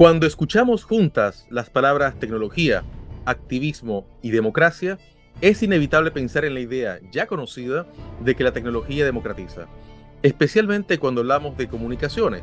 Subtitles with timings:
[0.00, 2.84] Cuando escuchamos juntas las palabras tecnología,
[3.26, 4.96] activismo y democracia,
[5.42, 7.86] es inevitable pensar en la idea ya conocida
[8.24, 9.66] de que la tecnología democratiza,
[10.22, 12.42] especialmente cuando hablamos de comunicaciones,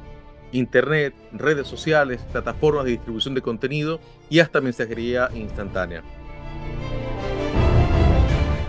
[0.52, 4.00] Internet, redes sociales, plataformas de distribución de contenido
[4.30, 6.04] y hasta mensajería instantánea.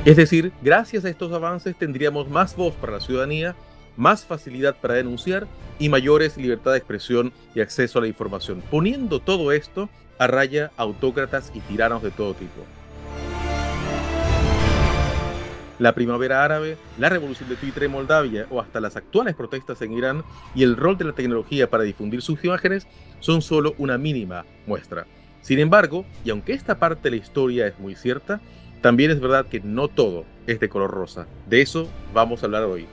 [0.06, 3.54] Es decir, gracias a estos avances tendríamos más voz para la ciudadanía,
[3.98, 5.46] más facilidad para denunciar
[5.78, 10.70] y mayores libertad de expresión y acceso a la información, poniendo todo esto a raya
[10.76, 12.64] autócratas y tiranos de todo tipo.
[15.78, 19.92] La primavera árabe, la revolución de Twitter en Moldavia o hasta las actuales protestas en
[19.92, 20.24] Irán
[20.54, 22.86] y el rol de la tecnología para difundir sus imágenes
[23.20, 25.06] son solo una mínima muestra.
[25.40, 28.40] Sin embargo, y aunque esta parte de la historia es muy cierta,
[28.80, 31.26] también es verdad que no todo es de color rosa.
[31.48, 32.86] De eso vamos a hablar hoy.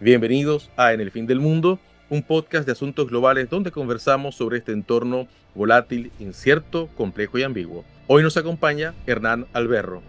[0.00, 4.58] Bienvenidos a En el Fin del Mundo, un podcast de asuntos globales donde conversamos sobre
[4.58, 7.84] este entorno volátil, incierto, complejo y ambiguo.
[8.06, 10.00] Hoy nos acompaña Hernán Alberro.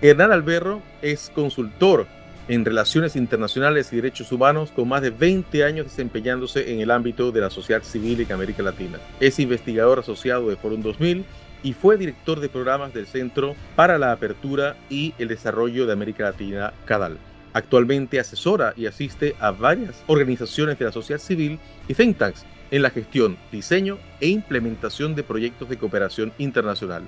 [0.00, 2.06] Hernán Alberro es consultor
[2.48, 7.32] en relaciones internacionales y derechos humanos con más de 20 años desempeñándose en el ámbito
[7.32, 8.98] de la sociedad civil en América Latina.
[9.20, 11.26] Es investigador asociado de Forum 2000
[11.62, 16.24] y fue director de programas del Centro para la Apertura y el Desarrollo de América
[16.24, 17.18] Latina, CADAL.
[17.52, 22.82] Actualmente asesora y asiste a varias organizaciones de la sociedad civil y think tanks en
[22.82, 27.04] la gestión, diseño e implementación de proyectos de cooperación internacional.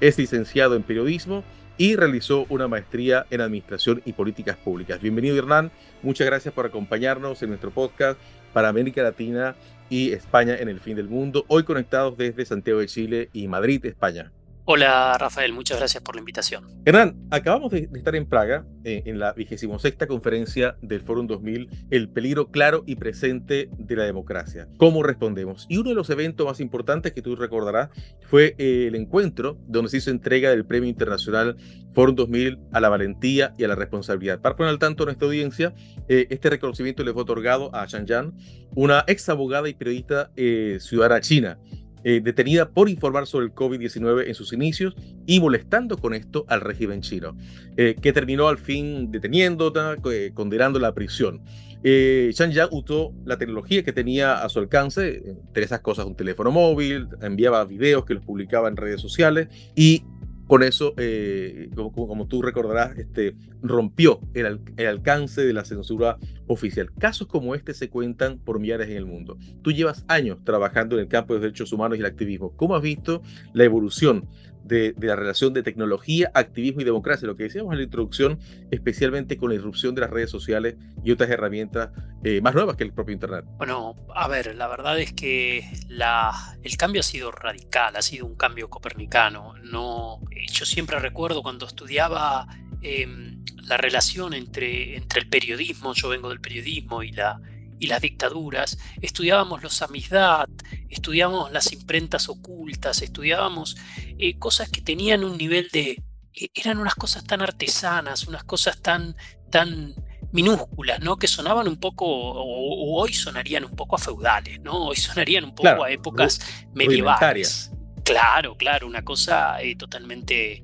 [0.00, 1.44] Es licenciado en periodismo
[1.76, 5.00] y realizó una maestría en Administración y Políticas Públicas.
[5.00, 5.70] Bienvenido Hernán,
[6.02, 8.18] muchas gracias por acompañarnos en nuestro podcast
[8.52, 9.56] para América Latina
[9.88, 13.84] y España en el fin del mundo, hoy conectados desde Santiago de Chile y Madrid,
[13.84, 14.32] España.
[14.66, 16.64] Hola Rafael, muchas gracias por la invitación.
[16.86, 21.68] Hernán, acabamos de, estar en Praga eh, en la vigésima sexta conferencia del Fórum 2000,
[21.90, 24.66] El peligro claro y presente de la democracia.
[24.78, 25.66] ¿Cómo respondemos?
[25.68, 27.90] Y uno de los eventos más importantes que tú recordarás
[28.22, 31.58] fue eh, el encuentro donde se hizo entrega del Premio Internacional
[31.92, 34.40] Fórum 2000 a la valentía y a la responsabilidad.
[34.40, 35.74] Para poner al tanto a nuestra audiencia,
[36.08, 38.32] eh, este reconocimiento le fue otorgado a Shan Yan,
[38.74, 40.30] una ex abogada y periodista
[40.78, 41.58] ciudadana china
[42.04, 44.94] eh, detenida por informar sobre el COVID-19 en sus inicios
[45.26, 47.36] y molestando con esto al régimen chino,
[47.76, 49.72] eh, que terminó al fin deteniendo,
[50.12, 51.42] eh, condenando la prisión.
[51.86, 56.50] Eh, Yang usó la tecnología que tenía a su alcance, entre esas cosas un teléfono
[56.50, 60.02] móvil, enviaba videos que los publicaba en redes sociales y
[60.46, 66.90] con eso, eh, como, tú recordarás, este, rompió el, el, alcance de la censura oficial.
[66.98, 69.38] Casos como este se cuentan por millares en el mundo.
[69.62, 72.54] Tú llevas años trabajando en el campo de derechos humanos y el activismo.
[72.56, 73.22] ¿Cómo has visto
[73.54, 74.28] la evolución
[74.64, 78.38] de, la relación de tecnología, activismo y democracia, lo que decíamos en la introducción,
[78.70, 81.90] especialmente con la irrupción de las redes sociales y otras herramientas
[82.24, 83.44] eh, más nuevas que el propio Internet.
[83.58, 86.32] Bueno, a ver, la verdad es que la,
[86.62, 89.54] el cambio ha sido radical, ha sido un cambio copernicano.
[89.62, 90.20] No,
[90.50, 92.46] yo siempre recuerdo cuando estudiaba
[92.82, 97.40] em, la relación entre, entre el periodismo, yo vengo del periodismo y la,
[97.78, 100.50] y las dictaduras, estudiábamos los samizdat,
[100.88, 103.76] estudiábamos las imprentas ocultas, estudiábamos
[104.18, 106.02] eh, cosas que tenían un nivel de...
[106.32, 109.16] Eh, eran unas cosas tan artesanas, unas cosas tan,
[109.50, 109.94] tan
[110.32, 111.16] minúsculas, ¿no?
[111.16, 114.86] Que sonaban un poco, o, hoy sonarían un poco a feudales, ¿no?
[114.86, 116.40] Hoy sonarían un poco a épocas
[116.74, 117.70] medievales.
[118.02, 120.63] Claro, claro, una cosa eh, totalmente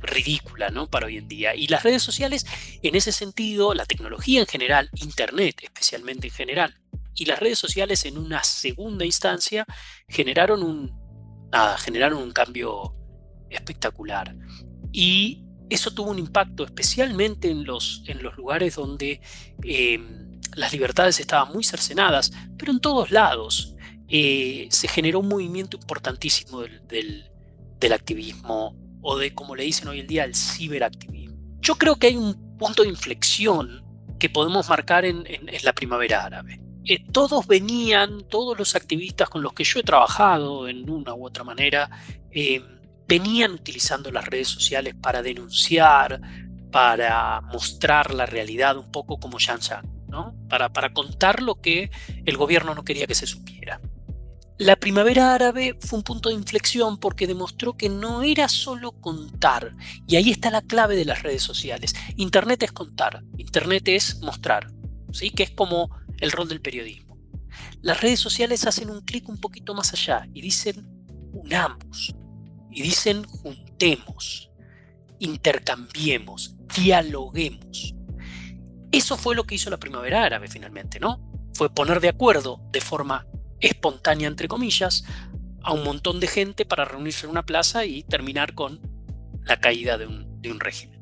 [0.00, 0.88] ridícula ¿no?
[0.88, 1.54] para hoy en día.
[1.54, 2.46] Y las redes sociales,
[2.82, 6.74] en ese sentido, la tecnología en general, Internet especialmente en general,
[7.14, 9.66] y las redes sociales en una segunda instancia
[10.08, 10.98] generaron un,
[11.78, 12.94] generaron un cambio
[13.50, 14.34] espectacular.
[14.92, 19.20] Y eso tuvo un impacto especialmente en los, en los lugares donde
[19.62, 23.74] em, las libertades estaban muy cercenadas, pero en todos lados
[24.08, 27.30] eh, se generó un movimiento importantísimo del,
[27.78, 31.36] del activismo o de, como le dicen hoy en día, el ciberactivismo.
[31.60, 33.84] Yo creo que hay un punto de inflexión
[34.18, 35.24] que podemos marcar en,
[35.62, 36.60] la primavera árabe.
[36.84, 41.26] Eh, todos venían, todos los activistas con los que yo he trabajado en una u
[41.26, 41.90] otra manera,
[42.30, 42.62] eh,
[43.08, 46.20] venían utilizando las redes sociales para denunciar,
[46.70, 49.58] para mostrar la realidad un poco como Yan
[50.08, 50.34] ¿no?
[50.48, 51.90] para, para contar lo que
[52.24, 53.80] el gobierno no quería que se supiera.
[54.60, 59.74] La primavera árabe fue un punto de inflexión porque demostró que no era solo contar,
[60.06, 61.94] y ahí está la clave de las redes sociales.
[62.16, 64.70] Internet es contar, Internet es mostrar,
[65.12, 65.30] ¿sí?
[65.30, 67.16] que es como el rol del periodismo.
[67.80, 70.86] Las redes sociales hacen un clic un poquito más allá y dicen
[71.32, 72.14] unamos,
[72.70, 74.50] y dicen juntemos,
[75.20, 77.94] intercambiemos, dialoguemos.
[78.92, 81.18] Eso fue lo que hizo la primavera árabe finalmente, ¿no?
[81.54, 83.26] Fue poner de acuerdo de forma
[83.60, 85.04] espontánea, entre comillas,
[85.62, 88.80] a un montón de gente para reunirse en una plaza y terminar con
[89.44, 91.00] la caída de un, de un régimen.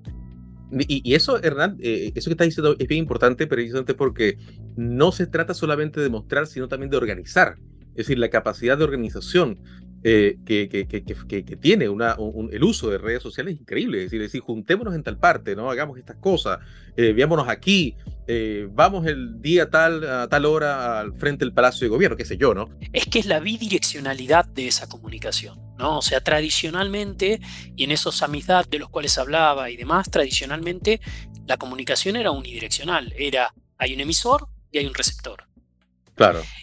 [0.70, 4.36] Y, eso, Hernán, eh, eso que estás diciendo es bien importante precisamente porque
[4.76, 7.56] no se trata solamente de mostrar, sino también de organizar.
[7.90, 9.60] Es decir, la capacidad de organización
[10.04, 12.16] eh, que, tiene una,
[12.52, 14.04] el uso de redes sociales es increíble.
[14.04, 15.70] Es decir, juntémonos en tal parte, ¿no?
[15.70, 16.60] Hagamos estas cosas,
[16.96, 17.96] eh, veámonos aquí,
[18.26, 22.24] eh, vamos el día tal, a tal hora al frente del Palacio de Gobierno, qué
[22.24, 22.68] sé yo, ¿no?
[22.92, 25.98] Es que es la bidireccionalidad de esa comunicación, ¿no?
[25.98, 27.40] O sea, tradicionalmente,
[27.74, 31.00] y en esos amistad de los cuales hablaba y demás, tradicionalmente
[31.46, 35.47] la comunicación era unidireccional, era hay un emisor y hay un receptor.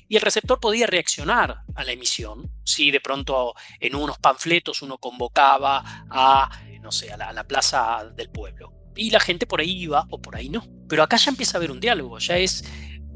[0.07, 2.51] Y el receptor podía reaccionar a la emisión.
[2.63, 6.49] Si de pronto en unos panfletos uno convocaba a,
[6.81, 8.73] no sé, a la, plaza del pueblo.
[8.95, 10.65] Y la gente por ahí iba o por ahí no.
[10.87, 12.63] Pero acá ya empieza a haber un diálogo, ya es,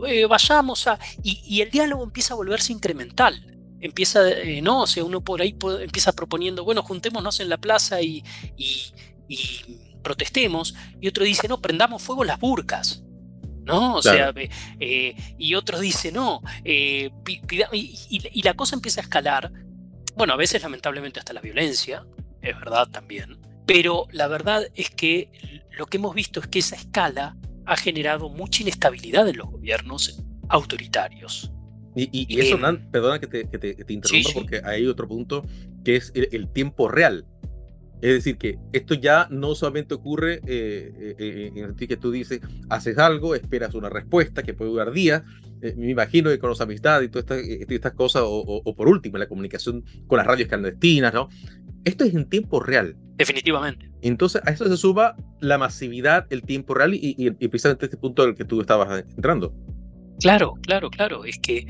[0.07, 0.99] eh, vayamos a...
[1.23, 3.45] Y, el diálogo empieza a volverse incremental.
[3.81, 8.01] Empieza, eh, no, o sea, uno por ahí empieza proponiendo, bueno, juntémonos en la plaza
[8.01, 8.23] y,
[8.57, 8.93] y,
[9.27, 9.61] y
[10.01, 10.75] protestemos.
[10.99, 13.03] Y otro dice, no, prendamos fuego las burcas.
[13.69, 13.95] ¿No?
[13.95, 14.33] O sea,
[14.79, 17.09] eh, y otros dicen, no, eh,
[17.71, 19.51] y, la cosa empieza a escalar,
[20.15, 22.05] bueno, a veces lamentablemente hasta la violencia,
[22.41, 25.29] es verdad también, pero la verdad es que
[25.77, 30.21] lo que hemos visto es que esa escala ha generado mucha inestabilidad en los gobiernos
[30.49, 31.51] autoritarios.
[31.95, 35.45] Y, eso, Nan, perdona que te, interrumpa porque hay otro punto
[35.83, 37.25] que es el tiempo real.
[38.01, 42.11] Es decir, que esto ya no solamente ocurre eh, eh, eh, en el que tú
[42.11, 45.23] dices, haces algo, esperas una respuesta que puede durar días.
[45.75, 49.83] me imagino que con los amistades y todas estas, cosas, o, por último, la comunicación
[50.07, 51.27] con las radios clandestinas, ¿no?
[51.83, 52.95] Esto es en tiempo real.
[53.17, 53.91] Definitivamente.
[54.01, 57.97] Entonces, a eso se suma la masividad, el tiempo real y, y, y precisamente este
[57.97, 59.53] punto al que tú estabas entrando.
[60.19, 61.25] Claro, claro, claro.
[61.25, 61.65] Es que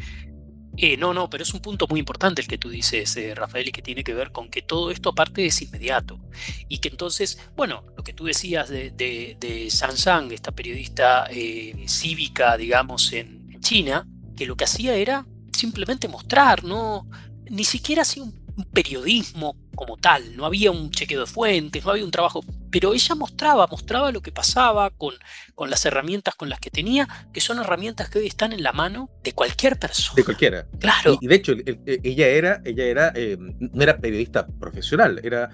[0.81, 3.67] eh, no, no, pero es un punto muy importante el que tú dices, eh, Rafael,
[3.67, 6.19] y que tiene que ver con que todo esto aparte es inmediato.
[6.67, 12.55] Y que entonces, bueno, lo que tú decías de, de, de esta periodista eh, cívica,
[12.55, 17.07] digamos, en China, que lo que hacía era simplemente mostrar, ¿no?
[17.49, 18.33] Ni siquiera hacía un
[18.71, 23.15] periodismo como tal, no había un chequeo de fuentes, no había un trabajo, pero ella
[23.15, 25.13] mostraba, mostraba lo que pasaba con,
[25.55, 28.73] con las herramientas con las que tenía, que son herramientas que hoy están en la
[28.73, 30.15] mano de cualquier persona.
[30.17, 30.67] De cualquiera.
[30.81, 31.17] Claro.
[31.21, 31.53] Y, de hecho,
[31.85, 35.49] ella era, ella era, eh, no era periodista profesional, era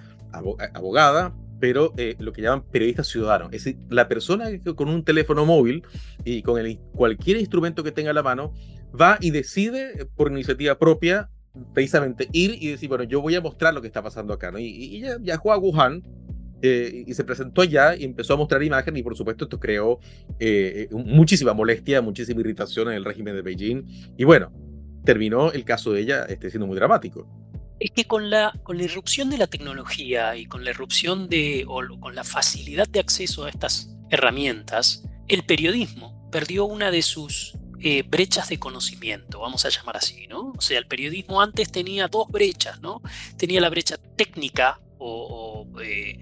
[0.74, 3.46] abogada, pero eh, lo que llaman periodista ciudadano.
[3.52, 5.84] Es decir, la persona que con un teléfono móvil
[6.24, 8.56] y con el, cualquier instrumento que tenga a la mano
[9.00, 11.30] va y decide por iniciativa propia
[11.74, 14.60] precisamente ir y decir, bueno, yo voy a mostrar lo que está pasando acá, ¿no?
[14.60, 16.04] Y, ella viajó a Wuhan
[16.62, 20.00] eh, y se presentó allá y empezó a mostrar imágenes y por supuesto esto creó
[20.40, 23.84] eh, muchísima molestia, muchísima irritación en el régimen de Beijing
[24.18, 24.52] y bueno,
[25.06, 27.28] terminó el caso de ella este, siendo muy dramático.
[27.80, 31.66] Es que con la, con la irrupción de la tecnología y con la irrupción de,
[31.68, 37.58] o con la facilidad de acceso a estas herramientas, el periodismo perdió una de sus
[37.82, 40.54] eh, brechas de conocimiento, vamos a llamar así, ¿no?
[40.58, 43.02] O sea, el periodismo antes tenía dos brechas, ¿no?
[43.38, 46.20] Tenía la brecha técnica o, eh,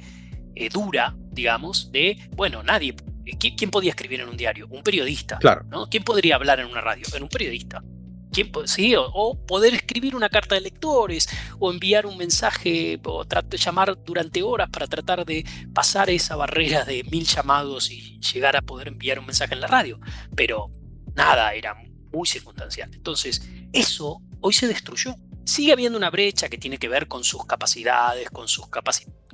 [0.56, 2.96] eh, dura, digamos, de, bueno, nadie,
[3.40, 4.68] ¿quién, podía escribir en un diario?
[4.70, 5.64] Un periodista, claro.
[5.70, 5.88] ¿no?
[5.90, 7.06] ¿Quién podría hablar en una radio?
[7.14, 7.84] En un periodista.
[8.32, 11.30] ¿Quién, sí, o, poder escribir una carta de lectores
[11.60, 17.04] o enviar un mensaje o llamar durante horas para tratar de pasar esa barrera de
[17.04, 20.00] mil llamados y llegar a poder enviar un mensaje en la radio.
[20.36, 20.72] Pero
[21.16, 21.76] nada, era
[22.12, 22.90] muy circunstancial.
[22.94, 23.42] Entonces,
[23.72, 25.16] eso hoy se destruyó.
[25.46, 28.68] Sigue habiendo una brecha que tiene que ver con sus capacidades, con sus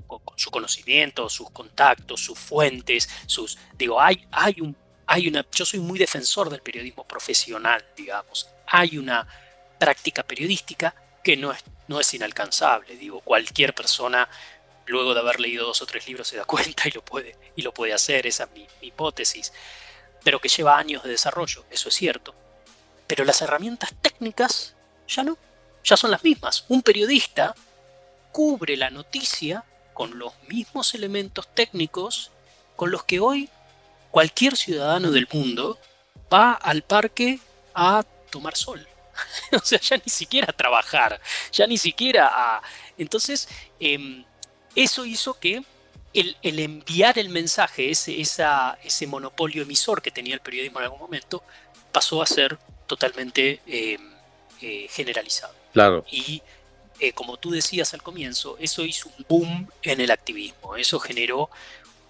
[0.08, 5.66] con, su conocimiento, sus contactos, sus fuentes, sus digo, hay hay un hay una yo
[5.66, 8.50] soy muy defensor del periodismo profesional, digamos.
[8.66, 9.28] Hay una
[9.78, 14.28] práctica periodística que no es no es inalcanzable, digo, cualquier persona
[14.86, 17.62] luego de haber leído dos o tres libros se da cuenta y lo puede y
[17.62, 19.52] lo puede hacer, esa es mi hipótesis
[20.30, 22.36] pero que lleva años de desarrollo, eso es cierto.
[23.08, 24.76] Pero las herramientas técnicas
[25.08, 25.40] ya no,
[25.84, 26.66] ya son las mismas.
[26.68, 27.56] Un periodista
[28.32, 32.30] cubre la noticia con los mismos elementos técnicos
[32.76, 33.50] con los que hoy
[34.12, 35.80] cualquier ciudadano del mundo
[36.32, 37.40] va al parque
[37.74, 38.88] a tomar sol.
[39.52, 41.20] o sea, ya ni siquiera a trabajar,
[41.52, 42.62] ya ni siquiera a...
[43.00, 44.24] Entonces, em,
[44.76, 45.64] eso hizo que
[46.14, 51.44] el, enviar el mensaje, ese, ese monopolio emisor que tenía el periodismo en algún momento,
[51.92, 54.02] pasó a ser totalmente em,
[54.62, 55.54] eh, generalizado.
[55.74, 56.06] Claro.
[56.12, 56.42] Y
[57.00, 61.50] eh, como tú decías al comienzo, eso hizo un boom en el activismo, eso generó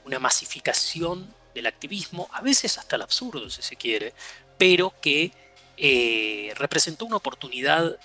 [0.05, 4.13] una masificación del activismo, a veces hasta el absurdo si se quiere,
[4.57, 5.31] pero que
[5.77, 7.97] eh, representó una oportunidad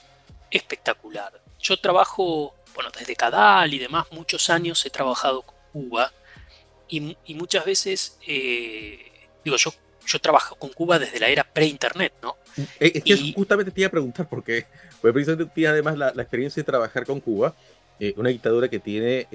[0.50, 1.40] espectacular.
[1.58, 6.12] Yo trabajo, bueno, desde Cadal y demás, muchos años he trabajado con Cuba
[6.88, 9.00] y, muchas veces, eh,
[9.45, 9.73] digo, yo,
[10.07, 12.37] yo trabajo con Cuba desde la era pre-internet, ¿no?
[12.78, 14.66] Eh, es que justamente te iba a preguntar, porque
[15.00, 17.54] pues, precisamente tiene además la, experiencia de trabajar con Cuba,
[18.16, 19.26] una dictadura que tiene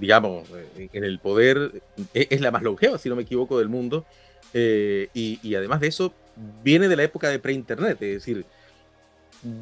[0.00, 4.04] digamos, en el poder, es, la más longeva, si no me equivoco, del mundo.
[4.52, 6.12] y, y, además de eso,
[6.64, 8.44] viene de la época de pre-internet, es decir,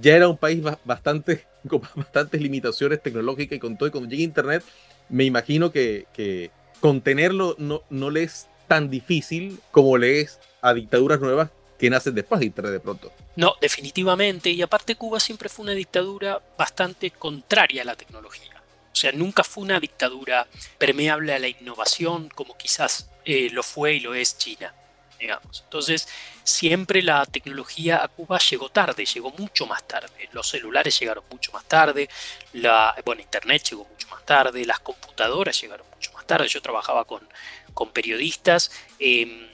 [0.01, 4.23] ya era un país bastante, con bastantes limitaciones tecnológicas y con todo, y cuando llega
[4.23, 4.65] internet,
[5.09, 11.21] me imagino que, contenerlo no, no le es tan difícil como le es a dictaduras
[11.21, 13.13] nuevas que nacen después de de pronto.
[13.37, 18.63] No, definitivamente, y aparte Cuba siempre fue una dictadura bastante contraria a la tecnología.
[18.93, 20.47] O sea, nunca fue una dictadura
[20.79, 24.73] permeable a la innovación como quizás eh, lo fue y lo es China.
[25.19, 26.09] Entonces,
[26.45, 30.29] siempre la tecnología a Cuba llegó tarde, llegó mucho más tarde.
[30.33, 32.09] Los celulares llegaron mucho más tarde,
[32.53, 36.47] la, bueno, Internet llegó mucho más tarde, las computadoras llegaron mucho más tarde.
[36.47, 37.27] Yo trabajaba con,
[37.73, 39.49] con periodistas em,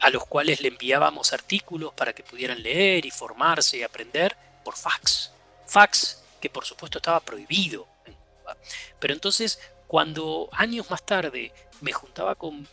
[0.00, 4.76] a los cuales le enviábamos artículos para que pudieran leer y formarse y aprender por
[4.76, 5.32] fax.
[5.66, 8.56] Fax que por supuesto estaba prohibido en Cuba.
[9.00, 12.68] Pero entonces, cuando años más tarde me juntaba con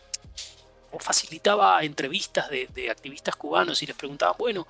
[0.91, 4.67] o facilitaba entrevistas de, activistas cubanos y les preguntaba, bueno,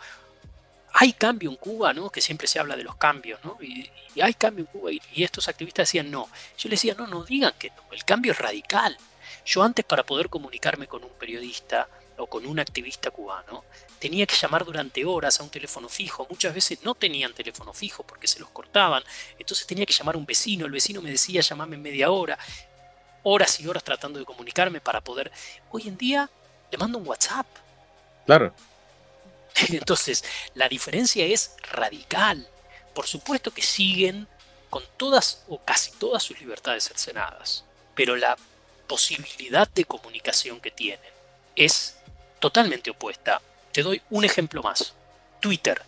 [0.93, 2.09] hay cambio en Cuba, ¿no?
[2.09, 3.57] Que siempre se habla de los cambios, ¿no?
[3.61, 3.89] Y,
[4.21, 4.91] hay cambio en Cuba.
[4.91, 6.29] Y, estos activistas decían, no.
[6.57, 7.83] Yo les decía, no, no digan que no.
[7.91, 8.97] El cambio es radical.
[9.45, 11.87] Yo antes para poder comunicarme con un periodista
[12.17, 13.63] o con un activista cubano,
[13.99, 16.27] tenía que llamar durante horas a un teléfono fijo.
[16.29, 19.03] Muchas veces no tenían teléfono fijo porque se los cortaban.
[19.39, 20.65] Entonces tenía que llamar a un vecino.
[20.65, 22.37] El vecino me decía, llamame en media hora
[23.23, 25.31] horas y horas tratando de comunicarme para poder.
[25.71, 26.29] Hoy en día
[26.71, 27.45] le mando un WhatsApp.
[28.25, 28.53] Claro.
[29.69, 30.23] Entonces,
[30.55, 32.47] la diferencia es radical.
[32.93, 34.27] Por supuesto que siguen
[34.69, 38.37] con todas o casi todas sus libertades cercenadas, pero la
[38.87, 41.11] posibilidad de comunicación que tienen
[41.55, 41.97] es
[42.39, 43.41] totalmente opuesta.
[43.71, 44.93] Te doy un ejemplo más.
[45.39, 45.81] Twitter.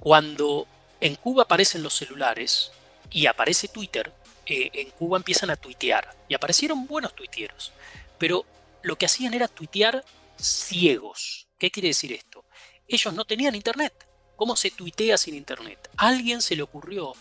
[0.00, 0.66] Cuando
[1.00, 2.72] en Cuba aparecen los celulares
[3.10, 4.12] y aparece Twitter,
[4.46, 6.16] eh, en Cuba empiezan a tuitear.
[6.28, 7.72] Y aparecieron buenos tuiteros.
[8.18, 8.44] Pero
[8.82, 10.04] lo que hacían era tuitear
[10.38, 11.48] ciegos.
[11.58, 12.44] ¿Qué quiere decir esto?
[12.86, 13.92] Ellos no tenían internet.
[14.36, 15.90] ¿Cómo se tuitea sin internet?
[15.96, 17.14] A alguien se le ocurrió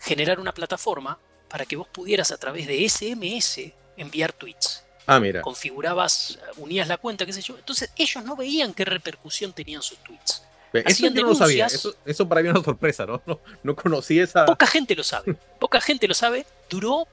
[0.00, 4.84] generar una plataforma para que vos pudieras a través de SMS enviar tweets.
[5.06, 5.40] Ah, mira.
[5.40, 7.56] Configurabas, unías la cuenta, qué sé yo.
[7.56, 10.37] Entonces ellos no veían qué repercusión tenían sus tweets.
[10.72, 11.66] Eso yo no lo sabía.
[11.66, 13.22] Eso, para mí es una sorpresa, ¿no?
[13.26, 13.40] ¿no?
[13.62, 14.46] No conocí esa.
[14.46, 15.34] Poca gente lo sabe.
[15.58, 16.46] Poca gente lo sabe.
[16.68, 17.06] Duró,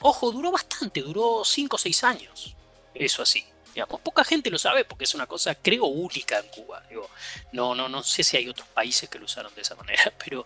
[0.00, 2.56] ojo, duró bastante, duró 5 o 6 años.
[2.94, 3.44] Eso así.
[3.74, 6.82] Digamos, poca gente lo sabe porque es una cosa, creo, única en Cuba.
[6.88, 7.08] Digo,
[7.52, 10.44] no, no, no sé si hay otros países que lo usaron de esa manera, pero,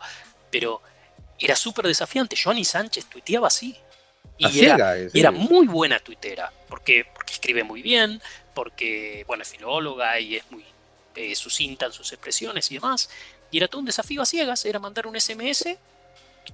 [0.51, 0.81] pero
[1.39, 2.37] era súper desafiante.
[2.43, 3.77] Johnny Sánchez tuiteaba así.
[4.39, 8.21] Y, era, y era, muy buena tuitera, porque, porque escribe muy bien,
[8.53, 10.63] porque, bueno, es filóloga y es muy
[11.17, 13.09] eh, sucintan sus expresiones y demás.
[13.51, 15.77] Y era todo un desafío a ciegas, era mandar un SMS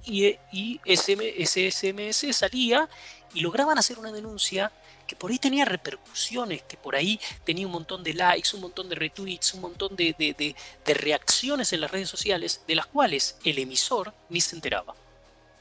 [0.05, 2.89] y, y ese, SMS salía
[3.33, 4.71] y lograban hacer una denuncia
[5.07, 8.87] que por ahí tenía repercusiones, que por ahí tenía un montón de likes, un montón
[8.87, 13.59] de retweets, un montón de, de, reacciones en las redes sociales, de las cuales el
[13.59, 14.95] emisor ni se enteraba.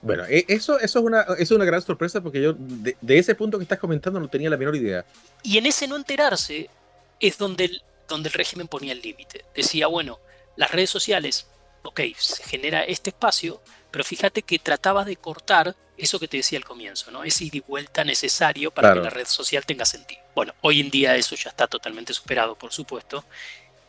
[0.00, 3.34] Bueno, e, eso, eso, es, una, es una gran sorpresa porque yo de, de, ese
[3.34, 5.04] punto que estás comentando no tenía la menor idea.
[5.42, 6.70] Y en ese no enterarse
[7.18, 9.44] es donde el, donde el régimen ponía el límite.
[9.54, 10.18] Decía, bueno,
[10.56, 11.46] las redes sociales,
[11.82, 16.58] ok, se genera este espacio, pero fíjate que trataba de cortar eso que te decía
[16.58, 17.24] al comienzo, ¿no?
[17.24, 20.20] Ese ida y vuelta necesario para que la red social tenga sentido.
[20.34, 23.24] Bueno, hoy en día eso ya está totalmente superado, por supuesto,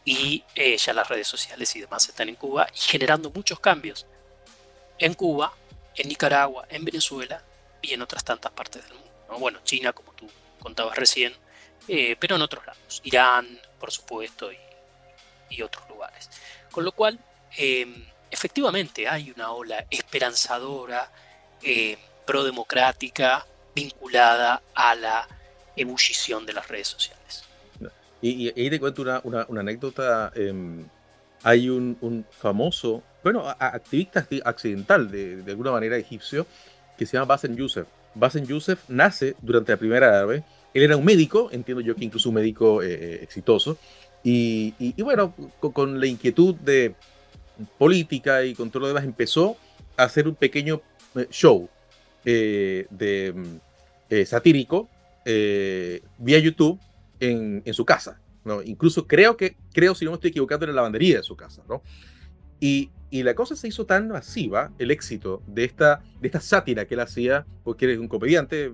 [0.05, 4.05] y eh, ya las redes sociales y demás están en Cuba y generando muchos cambios.
[4.99, 5.53] En Cuba,
[5.95, 7.41] en Nicaragua, en Venezuela
[7.81, 9.11] y en otras tantas partes del mundo.
[9.39, 10.29] Bueno, China, como tú
[10.59, 11.33] contabas recién,
[11.87, 13.01] eh, pero en otros lados.
[13.03, 14.49] Irán, por supuesto,
[15.49, 16.29] y, otros lugares.
[16.71, 17.19] Con lo cual,
[17.57, 21.11] em, efectivamente hay una ola esperanzadora,
[21.61, 25.27] eh, prodemocrática, vinculada a la
[25.75, 27.43] ebullición de las redes sociales.
[28.21, 30.31] Y, ahí te cuento una, anécdota.
[30.33, 30.87] Em,
[31.43, 36.47] hay un, famoso, bueno, activista accidental de, alguna manera egipcio,
[36.97, 37.85] que se llama Basen Youssef.
[38.15, 42.29] Basen Youssef nace durante la Primera Árabe él era un médico, entiendo yo que incluso
[42.29, 43.77] un médico eh, eh, exitoso,
[44.25, 46.95] y, bueno, con, la inquietud de
[47.77, 49.57] política y con todo lo demás, empezó
[49.97, 50.81] a hacer un pequeño
[51.15, 51.69] eh, show
[52.23, 54.87] de, mm, satírico
[55.25, 56.79] vía YouTube
[57.19, 58.21] en, en, su casa.
[58.45, 58.61] ¿no?
[58.63, 61.63] Incluso creo que, creo, si no me estoy equivocando, en la lavandería de su casa.
[61.67, 61.81] ¿no?
[62.63, 66.85] Y, y la cosa se hizo tan masiva, el éxito de esta, de esta sátira
[66.85, 68.71] que él hacía, porque eres un comediante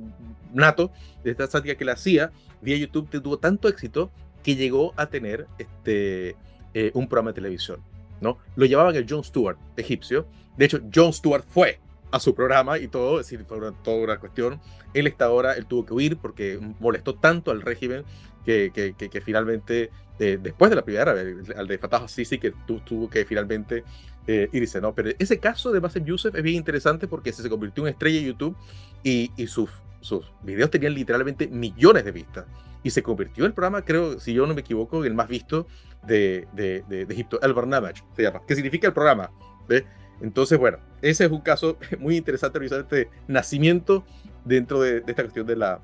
[0.53, 0.91] nato,
[1.23, 2.31] de esta sátira que él hacía,
[2.61, 4.11] vía YouTube tuvo tanto éxito
[4.43, 6.35] que llegó a tener este,
[6.75, 7.79] eh, un programa de televisión.
[8.21, 8.37] ¿no?
[8.55, 10.27] Lo llamaban el Jon Stewart egipcio.
[10.55, 11.79] De hecho, Jon Stewart fue
[12.11, 14.61] a su programa y todo, es decir, fue una, toda una cuestión.
[14.93, 18.03] Él está ahora, él tuvo que huir porque molestó tanto al régimen
[18.45, 21.15] que, que, que, finalmente, eh, después de la primera,
[21.57, 23.83] al de Fatah Sisi, que tuvo que finalmente
[24.27, 24.93] eh, irse, ¿no?
[24.93, 28.25] Pero ese caso de Bassem Youssef es bien interesante porque se convirtió en estrella de
[28.25, 28.55] YouTube
[29.03, 29.69] y, y sus,
[30.01, 32.45] sus videos tenían literalmente millones de vistas.
[32.81, 35.67] Y se convirtió el programa, creo, si yo no me equivoco, en el más visto
[36.05, 38.41] de, de, de, Egipto, El Barnamage, se llama.
[38.47, 39.31] ¿Qué significa el programa?
[39.67, 39.85] ¿Ve?
[40.21, 44.05] Entonces, bueno, ese es un caso muy interesante este nacimiento
[44.45, 45.79] dentro de, esta cuestión de la,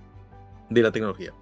[0.70, 1.34] de la tecnología.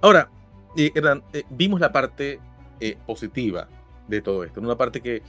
[0.00, 0.30] Ahora,
[0.76, 2.40] Hernán, eh, vimos la parte
[2.80, 3.68] eh, positiva
[4.06, 5.22] de todo esto, una parte que,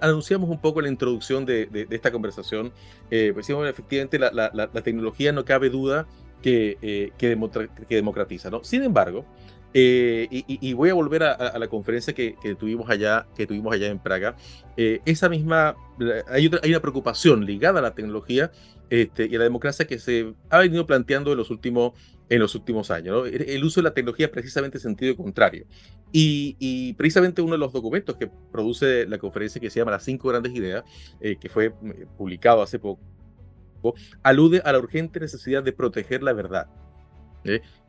[0.00, 2.72] anunciamos un poco en la introducción de, esta conversación.
[3.10, 6.06] Eh, pues, efectivamente, la, tecnología no cabe duda
[6.40, 8.50] que, que democratiza.
[8.50, 8.64] ¿no?
[8.64, 9.26] Sin embargo,
[9.78, 13.98] eh, y, voy a volver a, la conferencia que, tuvimos allá, que tuvimos allá en
[13.98, 14.34] Praga.
[14.74, 15.76] Eh, esa misma,
[16.28, 18.50] hay, hay, una preocupación ligada a la tecnología
[18.88, 21.92] este, y a la democracia que se ha venido planteando en los últimos,
[22.30, 23.28] en los últimos años.
[23.30, 25.66] El uso de la tecnología precisamente en sentido contrario.
[26.10, 30.30] Y, precisamente uno de los documentos que produce la conferencia que se llama Las cinco
[30.30, 30.84] grandes ideas,
[31.20, 31.74] eh, que fue
[32.16, 33.02] publicado hace poco,
[34.22, 36.66] alude a la urgente necesidad de proteger la verdad.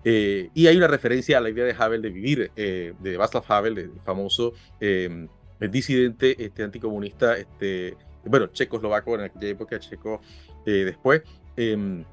[0.04, 3.44] Eh, y hay una referencia a la idea de Havel de vivir, eh, de Václav
[3.48, 5.28] Havel, el famoso eh,
[5.60, 10.22] disidente este, anticomunista, este, bueno, checoslovaco en aquella época, checo
[10.66, 11.24] después,
[11.56, 12.04] em,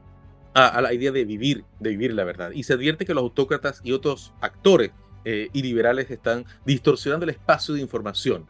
[0.55, 2.51] a, la idea de vivir, de vivir la verdad.
[2.53, 4.91] Y se advierte que los autócratas y otros actores
[5.25, 8.47] y liberales están distorsionando el espacio de información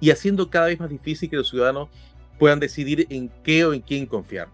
[0.00, 1.88] y haciendo cada vez más difícil que los ciudadanos
[2.38, 4.48] puedan decidir en qué o en quién confiar.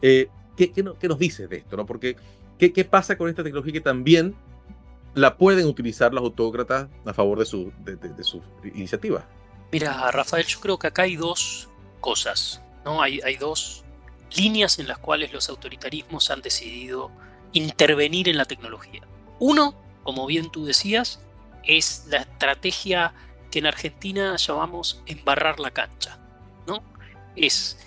[0.00, 1.76] ¿qué, qué, no, ¿Qué nos dices de esto?
[1.76, 1.86] No?
[1.86, 2.16] Porque
[2.58, 4.34] ¿Qué, pasa con esta tecnología que también
[5.14, 8.42] la pueden utilizar los autócratas a favor de su, de, sus
[8.74, 9.24] iniciativas?
[9.70, 11.68] Mira, Rafael, yo creo que acá hay dos
[12.00, 13.00] cosas, ¿no?
[13.00, 13.84] Hay, hay dos
[14.36, 17.10] líneas en las cuales los autoritarismos han decidido
[17.52, 19.02] intervenir en la tecnología.
[19.38, 21.20] Uno, como bien tú decías,
[21.64, 23.14] es la estrategia
[23.50, 26.18] que en Argentina llamamos embarrar la cancha,
[26.66, 26.82] ¿no?
[27.36, 27.78] Es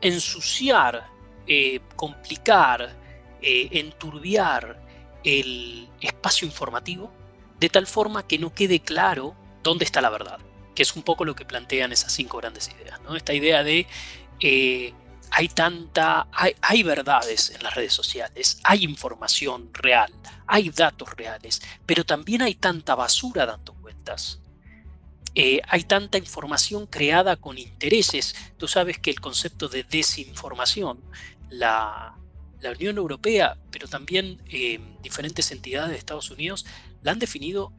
[0.00, 1.08] ensuciar,
[1.46, 2.96] eh, complicar,
[3.42, 4.80] eh, enturbiar
[5.24, 7.12] el espacio informativo
[7.58, 10.38] de tal forma que no quede claro dónde está la verdad,
[10.74, 13.00] que es un poco lo que plantean esas cinco grandes ideas.
[13.02, 13.16] ¿no?
[13.16, 13.86] Esta idea de
[14.40, 14.94] eh,
[15.30, 20.12] hay tanta, hay, verdades en las redes sociales, hay información real,
[20.46, 24.40] hay datos reales, pero también hay tanta basura dando vueltas.
[25.34, 28.34] Eh, hay tanta información creada con intereses.
[28.56, 31.00] Tú sabes que el concepto de desinformación,
[31.50, 32.17] la,
[32.60, 36.66] la Unión Europea, pero también eh, diferentes entidades de Estados Unidos,
[37.02, 37.72] la han definido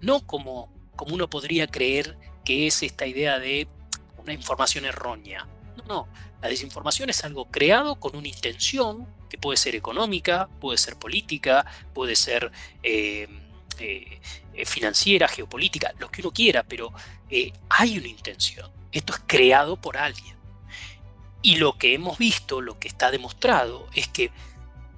[0.00, 3.68] no como, como uno podría creer que es esta idea de
[4.18, 5.46] una información errónea.
[5.76, 6.08] No, no,
[6.40, 11.66] la desinformación es algo creado con una intención que puede ser económica, puede ser política,
[11.92, 13.28] puede ser eh,
[13.78, 14.20] eh,
[14.64, 16.92] financiera, geopolítica, lo que uno quiera, pero
[17.68, 18.70] hay una intención.
[18.92, 20.36] Esto es creado por alguien.
[21.44, 24.32] Y lo que hemos visto, lo que está demostrado, es que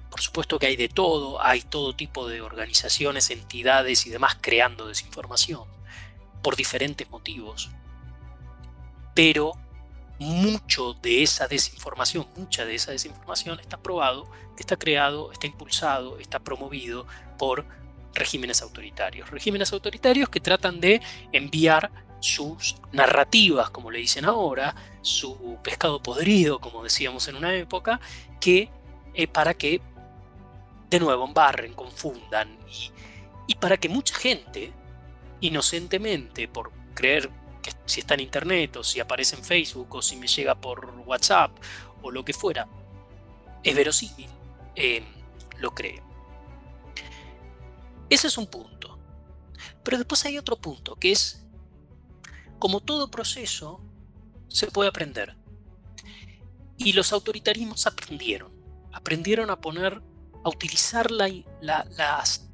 [0.09, 4.87] por supuesto que hay de todo, hay todo tipo de organizaciones, entidades y demás creando
[4.87, 5.65] desinformación
[6.41, 7.69] por diferentes motivos.
[9.13, 9.51] Pero
[10.17, 16.39] mucho de esa desinformación, mucha de esa desinformación está probado, está creado, está impulsado, está
[16.39, 17.05] promovido
[17.37, 17.67] por
[18.15, 19.29] regímenes autoritarios.
[19.29, 26.59] Regímenes autoritarios que tratan de enviar sus narrativas, como le dicen ahora, su pescado podrido,
[26.59, 27.99] como decíamos en una época,
[28.39, 28.69] que
[29.13, 29.81] eh, para que
[30.89, 32.57] de nuevo embarren, confundan
[33.47, 34.71] y, para que mucha gente,
[35.41, 37.29] inocentemente, por creer
[37.61, 41.01] que si está en internet o si aparece en Facebook o si me llega por
[41.05, 41.51] WhatsApp
[42.01, 42.67] o lo que fuera,
[43.63, 44.29] es verosímil,
[44.75, 45.03] eh,
[45.57, 46.01] lo cree.
[48.09, 48.97] Ese es un punto.
[49.83, 51.46] Pero después hay otro punto, que es
[52.59, 53.81] como todo proceso,
[54.47, 55.35] se puede aprender.
[56.77, 58.51] Y los autoritarismos aprendieron.
[58.91, 60.01] Aprendieron a poner,
[60.43, 62.47] a utilizar las,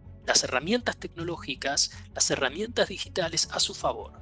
[0.43, 4.13] herramientas tecnológicas, las herramientas digitales a su favor.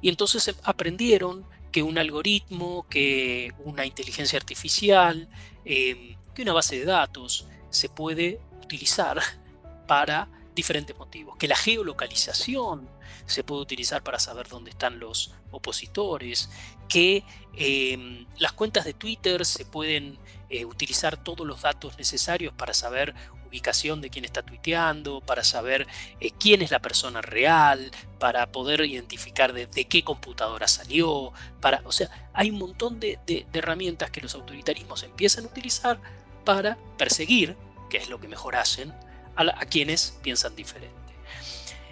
[0.00, 5.28] Y entonces aprendieron que un algoritmo, que una inteligencia artificial,
[5.64, 9.20] em, que una base de datos se puede utilizar
[9.86, 11.36] para diferentes motivos.
[11.36, 12.88] Que la geolocalización
[13.30, 16.50] se puede utilizar para saber dónde están los opositores,
[16.88, 22.74] que em, las cuentas de Twitter se pueden eh, utilizar todos los datos necesarios para
[22.74, 23.14] saber
[23.50, 25.86] ubicación de quién está tuiteando, para saber
[26.20, 31.92] eh, quién es la persona real, para poder identificar de, qué computadora salió, para, o
[31.92, 33.18] sea, hay un montón de,
[33.52, 36.00] herramientas que los autoritarismos empiezan a utilizar
[36.44, 37.56] para perseguir,
[37.88, 38.94] que es lo que mejor hacen,
[39.36, 40.94] a, quienes piensan diferente.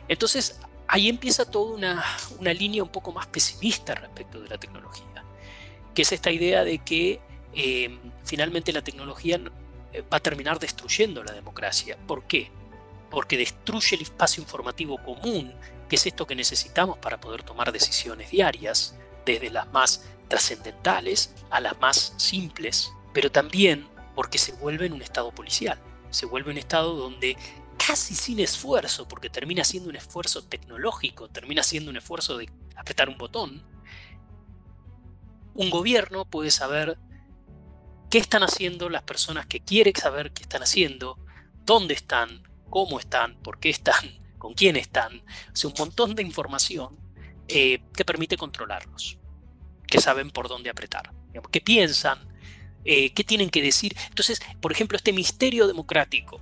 [0.06, 2.04] Entonces, ahí empieza toda una,
[2.38, 5.24] una, línea un poco más pesimista respecto de la tecnología,
[5.94, 7.20] que es esta idea de que
[7.54, 9.40] eh, finalmente la tecnología
[9.92, 11.96] eh, va a terminar destruyendo la democracia.
[12.06, 12.50] ¿Por qué?
[13.10, 15.54] Porque destruye el espacio informativo común,
[15.88, 21.60] que es esto que necesitamos para poder tomar decisiones diarias, desde las más trascendentales a
[21.60, 25.78] las más simples, pero también porque se vuelve un estado policial,
[26.10, 27.36] se vuelve un estado donde
[27.86, 33.08] casi sin esfuerzo, porque termina siendo un esfuerzo tecnológico, termina siendo un esfuerzo de apretar
[33.08, 33.64] un botón,
[35.54, 36.98] un gobierno puede saber
[38.10, 41.18] qué están haciendo las personas que quieren saber qué están haciendo,
[41.64, 45.22] dónde están, cómo están, por qué están, con quién están.
[45.64, 46.98] O un montón de información
[47.48, 49.18] eh, que permite controlarlos,
[49.86, 51.12] que saben por dónde apretar,
[51.50, 52.28] qué piensan,
[52.84, 53.96] eh, qué tienen que decir.
[54.08, 56.40] Entonces, por ejemplo, este misterio democrático,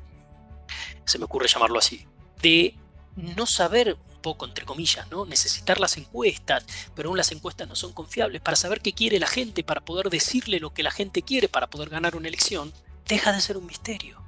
[1.05, 2.07] se me ocurre llamarlo así,
[2.43, 2.75] de
[3.17, 5.25] no saber poco, entre comillas, ¿no?
[5.25, 9.29] Necesitar las encuestas, pero aún las encuestas no son confiables para saber qué quiere la
[9.29, 12.73] gente, para poder decirle lo que la gente quiere para poder ganar una elección,
[13.07, 14.21] deja de ser un misterio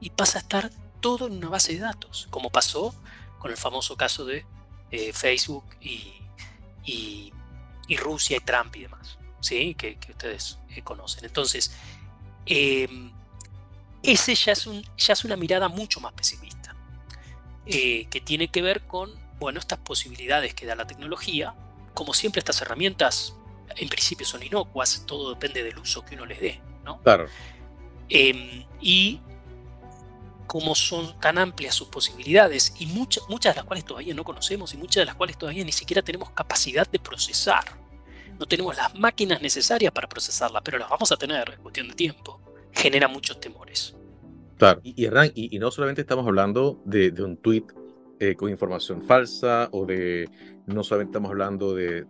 [0.00, 2.94] y pasa a estar todo en una base de datos, como pasó
[3.40, 4.46] con el famoso caso de
[4.90, 6.14] eh, Facebook y,
[6.84, 7.32] y,
[7.96, 9.74] Rusia y Trump y demás, ¿sí?
[9.74, 11.24] que, ustedes eh, conocen.
[11.24, 11.72] Entonces,
[12.46, 13.12] em,
[14.04, 16.76] ese ya es, un, ya es una mirada mucho más pesimista,
[17.66, 21.54] eh, que tiene que ver con bueno, estas posibilidades que da la tecnología,
[21.92, 23.34] como siempre estas herramientas
[23.76, 27.00] en principio son inocuas, todo depende del uso que uno les dé, ¿no?
[27.02, 27.26] Claro.
[28.08, 29.20] Em, y
[30.46, 34.72] como son tan amplias sus posibilidades y muchas, muchas de las cuales todavía no conocemos
[34.74, 37.64] y muchas de las cuales todavía ni siquiera tenemos capacidad de procesar.
[38.38, 41.94] No tenemos las máquinas necesarias para procesarlas, pero las vamos a tener en cuestión de
[41.94, 42.40] tiempo.
[42.74, 43.94] Genera muchos temores.
[44.56, 44.94] Claro, y,
[45.34, 47.64] y, no solamente estamos hablando de, de un tweet
[48.20, 50.28] eh, con información falsa o de,
[50.66, 52.06] no solamente estamos hablando de,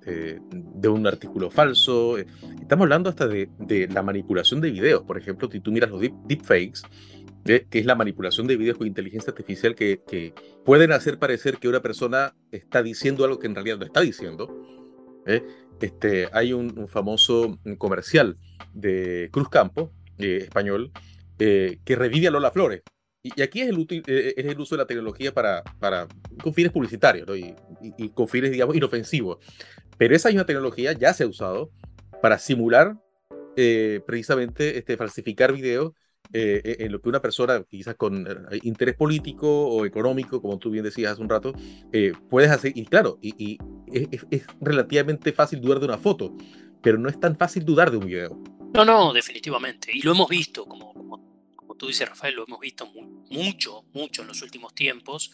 [0.50, 2.26] de, un artículo falso, eh,
[2.60, 5.02] estamos hablando hasta de, de, la manipulación de videos.
[5.04, 6.82] Por ejemplo, si tú miras los deep, deepfakes,
[7.46, 11.56] eh, que es la manipulación de videos con inteligencia artificial que, que, pueden hacer parecer
[11.56, 14.54] que una persona está diciendo algo que en realidad no está diciendo.
[15.80, 18.36] Este, hay un, famoso comercial
[18.72, 20.92] de Cruz Campo, español,
[21.38, 22.82] que revive a Lola Flores.
[23.24, 26.06] Y, aquí es el, eh, es el, uso de la tecnología para, para
[26.42, 27.54] con fines publicitarios y,
[27.96, 29.38] y, con fines, digamos, inofensivos.
[29.96, 31.70] Pero esa misma tecnología ya se ha usado
[32.20, 32.98] para simular
[33.56, 35.92] eh, precisamente este, falsificar videos
[36.34, 38.26] eh, en lo que una persona, quizás con
[38.62, 41.54] interés político o económico, como tú bien decías hace un rato,
[42.28, 42.72] puedes hacer.
[42.74, 43.56] Y claro, y,
[43.90, 46.36] es, relativamente fácil dudar de una foto,
[46.82, 48.38] pero no es tan fácil dudar de un video.
[48.74, 49.92] No, no, definitivamente.
[49.94, 50.92] Y lo hemos visto, como,
[51.54, 52.90] como tú dices, Rafael, lo hemos visto
[53.30, 55.30] mucho, mucho en los últimos tiempos,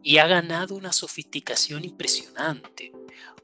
[0.00, 2.92] y ha ganado una sofisticación impresionante.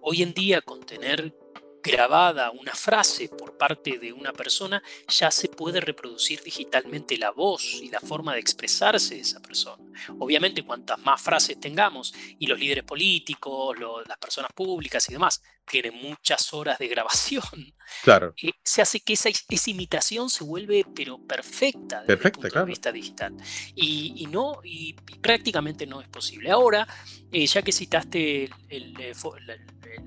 [0.01, 1.37] Hoy en día, con tener
[1.83, 7.65] grabada una frase por parte de una persona, ya se puede reproducir digitalmente la voz
[7.83, 9.83] y la forma de expresarse de esa persona.
[10.21, 15.95] Obviamente, cuantas más frases tengamos, y los líderes políticos, las personas públicas y demás, tienen
[15.95, 17.43] muchas horas de grabación,
[18.03, 18.35] claro.
[18.43, 22.65] Eh, se hace que esa, esa, imitación se vuelve pero perfecta desde el punto de
[22.65, 23.35] vista digital.
[23.75, 26.51] Y, no, y, prácticamente no es posible.
[26.51, 26.87] Ahora,
[27.31, 29.13] eh, ya que citaste el, eh,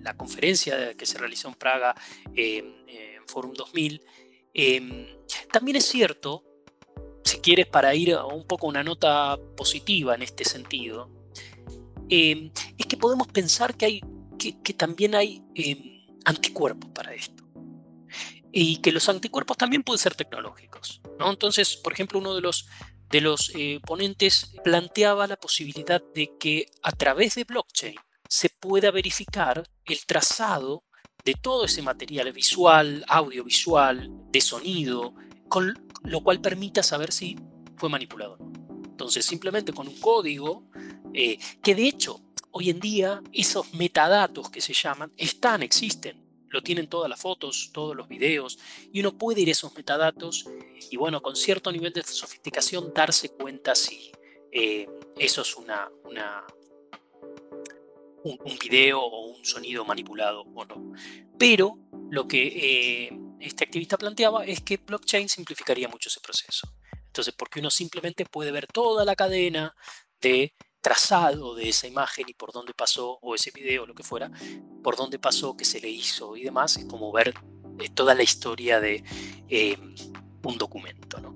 [0.01, 1.95] la, conferencia que se realizó en Praga
[2.35, 2.75] en
[3.27, 4.01] Forum 2000,
[4.53, 5.07] em,
[5.51, 6.43] también es cierto,
[7.23, 11.09] si quieres para ir a un poco una nota positiva en este sentido,
[12.09, 14.01] em, es que podemos pensar que hay
[14.37, 17.43] que, también hay em, anticuerpos para esto.
[18.51, 21.01] Y que los anticuerpos también pueden ser tecnológicos.
[21.19, 21.29] ¿no?
[21.29, 22.67] Entonces, por ejemplo, uno de los,
[23.09, 27.95] de los eh, ponentes planteaba la posibilidad de que a través de blockchain
[28.29, 30.83] se pueda verificar el trazado
[31.23, 35.13] de todo ese material visual, audiovisual, de sonido,
[35.49, 37.37] con lo cual permita saber si
[37.75, 38.37] fue manipulado.
[38.85, 40.67] Entonces, simplemente con un código,
[41.13, 42.21] eh, que de hecho
[42.59, 46.25] Hoy en día esos metadatos que se llaman están, existen.
[46.49, 48.57] lo tienen todas las fotos, todos los videos,
[48.91, 50.47] y uno puede ir a esos metadatos
[50.89, 54.11] y bueno, con cierto nivel de sofisticación darse cuenta si
[54.51, 54.89] eh,
[55.19, 55.87] eso es una,
[58.23, 60.93] un, video o un sonido manipulado o no.
[61.37, 61.77] Pero
[62.09, 66.73] lo que eh, este activista planteaba es que blockchain simplificaría mucho ese proceso.
[67.05, 69.75] Entonces, porque uno simplemente puede ver toda la cadena
[70.21, 70.55] de
[70.87, 74.31] trazado de esa imagen y por dónde pasó, o ese video, lo que fuera,
[74.81, 77.33] por dónde pasó, qué se le hizo y demás, es como ver
[77.79, 79.03] eh, toda la historia de
[79.49, 79.77] eh,
[80.43, 81.35] un documento, ¿no?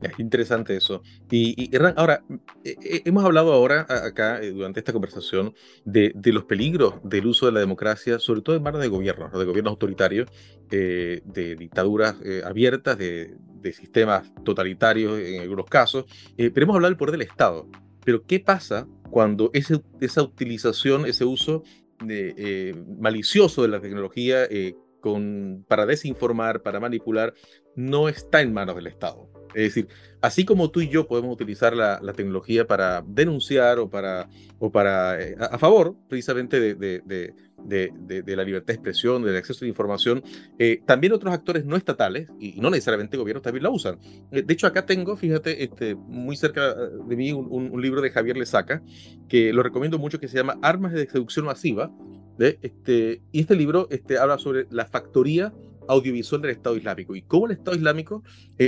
[0.00, 1.02] Es interesante eso.
[1.28, 2.22] Y, Hernán, ahora,
[2.62, 5.54] eh, hemos hablado ahora acá, durante esta conversación,
[5.84, 9.44] de, los peligros del uso de la democracia, sobre todo en manos de gobiernos, de
[9.44, 10.30] gobiernos autoritarios,
[10.68, 16.04] de dictaduras abiertas, de, de, sistemas totalitarios en algunos casos,
[16.36, 17.66] pero hemos hablado del poder del Estado.
[18.04, 21.62] Pero ¿qué pasa cuando ese, esa utilización, ese uso
[22.08, 27.34] eh, malicioso de la tecnología eh, con, para desinformar, para manipular,
[27.76, 29.33] no está en manos del Estado?
[29.54, 29.88] Es decir,
[30.20, 35.20] así como tú y yo podemos utilizar la, tecnología para denunciar o para, o para
[35.20, 39.68] eh, a, favor precisamente de, de, de, la libertad de expresión, del acceso a la
[39.70, 40.22] información,
[40.58, 43.98] eh, también otros actores no estatales, y, no necesariamente gobiernos, también la usan.
[44.30, 48.36] Eh, de hecho, acá tengo, fíjate, este, muy cerca de mí un, libro de Javier
[48.36, 48.82] Lezaca,
[49.28, 51.90] que lo recomiendo mucho, que se llama Armas de Seducción Masiva.
[52.38, 55.52] Este, y este libro este, habla sobre la factoría
[55.88, 58.22] audiovisual del Estado Islámico y cómo el Estado Islámico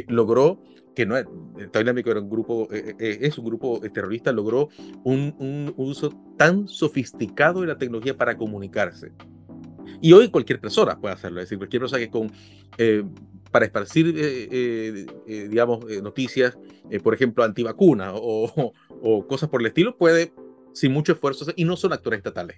[0.08, 0.62] logró
[0.96, 1.26] que no el
[1.58, 4.70] Estado Islámico era un grupo, eh, eh, eh, es un grupo terrorista, logró
[5.04, 9.12] un, uso tan sofisticado de la tecnología para comunicarse.
[10.00, 12.32] Y hoy cualquier persona puede hacerlo, es decir, cualquier persona que con,
[13.50, 14.12] para esparcir,
[15.26, 16.58] digamos, noticias,
[17.02, 20.32] por ejemplo, antivacuna o, o, cosas por el estilo, puede,
[20.72, 22.56] sin mucho esfuerzo, y no son actores estatales.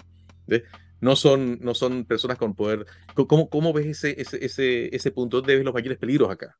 [1.00, 2.86] No son, no son personas con poder.
[3.14, 5.38] ¿Cómo, cómo ves ese, ese, ese, ese punto?
[5.38, 6.56] ¿Dónde ves los mayores peligros acá?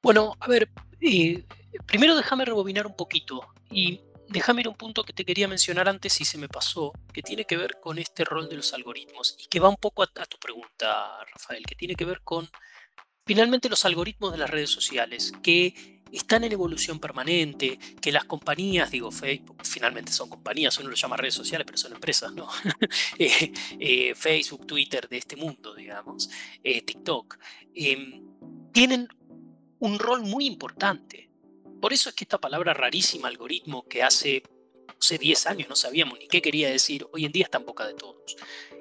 [0.00, 1.44] Bueno, a ver, eh,
[1.86, 5.88] primero déjame rebobinar un poquito y déjame ir a un punto que te quería mencionar
[5.88, 9.36] antes y se me pasó, que tiene que ver con este rol de los algoritmos
[9.38, 12.48] y que va un poco a, tu pregunta, Rafael, que tiene que ver con
[13.26, 18.90] finalmente los algoritmos de las redes sociales, que están en evolución permanente, que las compañías,
[18.90, 22.48] digo, Facebook, finalmente son compañías, uno lo llama redes sociales, pero son empresas, ¿no?
[23.18, 26.30] Eh, eh, Facebook, Twitter, de este mundo, digamos,
[26.62, 27.38] TikTok,
[27.74, 28.22] em,
[28.72, 29.08] tienen
[29.80, 31.30] un rol muy importante.
[31.80, 34.42] Por eso es que esta palabra rarísima, algoritmo, que hace,
[35.00, 37.86] hace 10 años no sabíamos ni qué quería decir, hoy en día está en boca
[37.86, 38.36] de todos.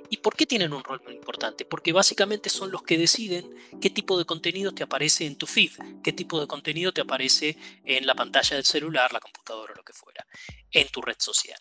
[0.09, 1.65] ¿Y por qué tienen un rol muy importante?
[1.65, 3.49] Porque básicamente son los que deciden
[3.81, 5.71] qué tipo de contenido te aparece en tu feed,
[6.03, 9.83] qué tipo de contenido te aparece en la pantalla del celular, la computadora o lo
[9.83, 10.25] que fuera,
[10.71, 11.59] en tu red social.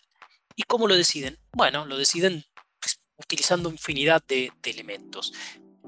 [0.55, 1.37] ¿Y cómo lo deciden?
[1.51, 2.45] Bueno, lo deciden
[2.79, 5.33] pues, utilizando infinidad de elementos.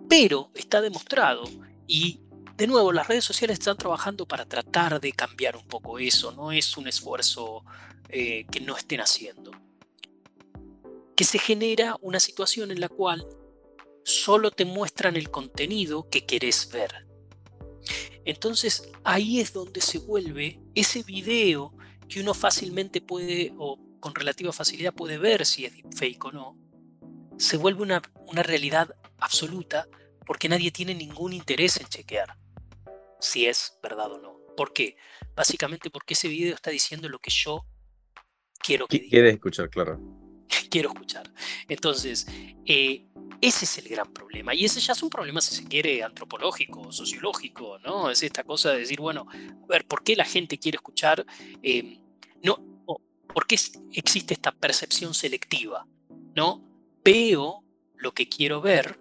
[0.09, 1.43] Pero está demostrado,
[1.87, 2.19] y
[2.59, 6.51] de nuevo, las redes sociales están trabajando para tratar de cambiar un poco eso, no
[6.51, 7.63] es un esfuerzo
[8.09, 9.51] eh, que no estén haciendo.
[11.19, 13.27] Que se genera una situación en la cual
[14.05, 17.09] solo te muestran el contenido que querés ver.
[18.23, 21.73] Entonces ahí es donde se vuelve ese video
[22.07, 26.57] que uno fácilmente puede, o con relativa facilidad puede ver si es fake o no,
[27.37, 29.89] se vuelve una, una realidad absoluta
[30.25, 32.37] porque nadie tiene ningún interés en chequear
[33.19, 34.39] si es verdad o no.
[34.55, 34.95] ¿Por qué?
[35.35, 37.65] Básicamente porque ese video está diciendo lo que yo
[38.57, 39.09] quiero que diga.
[39.09, 40.18] Quieres escuchar, claro.
[40.69, 41.31] quiero escuchar.
[41.67, 42.27] Entonces,
[42.65, 43.05] eh,
[43.41, 44.53] ese es el gran problema.
[44.53, 48.09] Y ese ya es un problema, si se quiere, antropológico, sociológico, ¿no?
[48.09, 51.25] Es esta cosa de decir, bueno, a ver, ¿por qué la gente quiere escuchar?
[51.63, 51.99] Eh,
[52.43, 52.59] no,
[53.33, 53.57] ¿Por qué
[53.93, 55.85] existe esta percepción selectiva?
[56.35, 56.63] ¿No?
[57.03, 57.63] Veo
[57.95, 58.99] lo que quiero ver,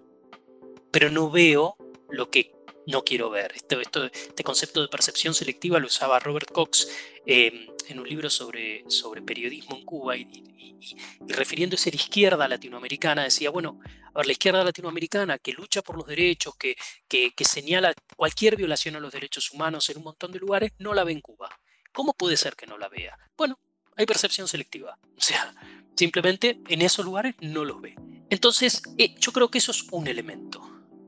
[0.91, 1.77] pero no veo
[2.11, 2.53] lo que
[2.87, 3.53] no quiero ver.
[3.55, 6.89] Este, concepto de percepción selectiva lo usaba Robert Cox
[7.27, 10.79] em, en un libro sobre, sobre periodismo en Cuba y,
[11.27, 13.81] refiriéndose a la izquierda latinoamericana decía, bueno,
[14.15, 16.77] a ver, la izquierda latinoamericana que lucha por los derechos, que,
[17.09, 20.95] que, que señala cualquier violación a los derechos humanos en un montón de lugares, no
[20.95, 21.51] la ve en Cuba.
[21.93, 23.19] ¿Cómo puede ser que no la vea?
[23.37, 23.59] Bueno,
[23.97, 24.99] hay percepción selectiva.
[25.17, 25.53] O sea,
[25.97, 27.97] simplemente en esos lugares no los ve.
[28.31, 30.63] Entonces, eh, yo creo que eso es un elemento.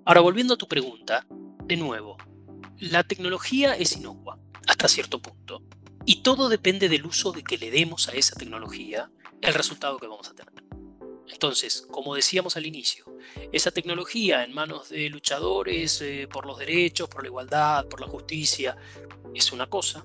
[0.04, 1.26] Ahora, volviendo a tu pregunta,
[1.64, 2.16] de nuevo,
[2.78, 5.62] la tecnología es inocua hasta cierto punto.
[6.10, 10.08] Y todo depende del uso de que le demos a esa tecnología el resultado que
[10.08, 10.64] vamos a tener.
[11.28, 13.04] Entonces, como decíamos al inicio,
[13.52, 18.08] esa tecnología en manos de luchadores eh, por los derechos, por la igualdad, por la
[18.08, 18.76] justicia,
[19.32, 20.04] es una cosa.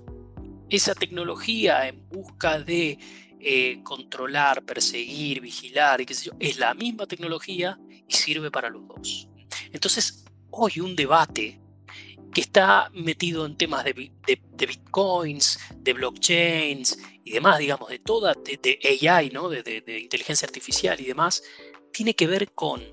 [0.69, 2.99] Esa tecnología en busca de
[3.39, 8.69] eh, controlar, perseguir, vigilar, y qué sé yo, es la misma tecnología y sirve para
[8.69, 9.27] los dos.
[9.71, 11.59] Entonces, hoy un debate
[12.35, 19.07] que está metido en temas de, bitcoins, de blockchains y demás, digamos, de toda, de,
[19.09, 19.47] AI, ¿no?
[19.47, 21.43] De, inteligencia artificial y demás,
[21.93, 22.83] tiene que ver con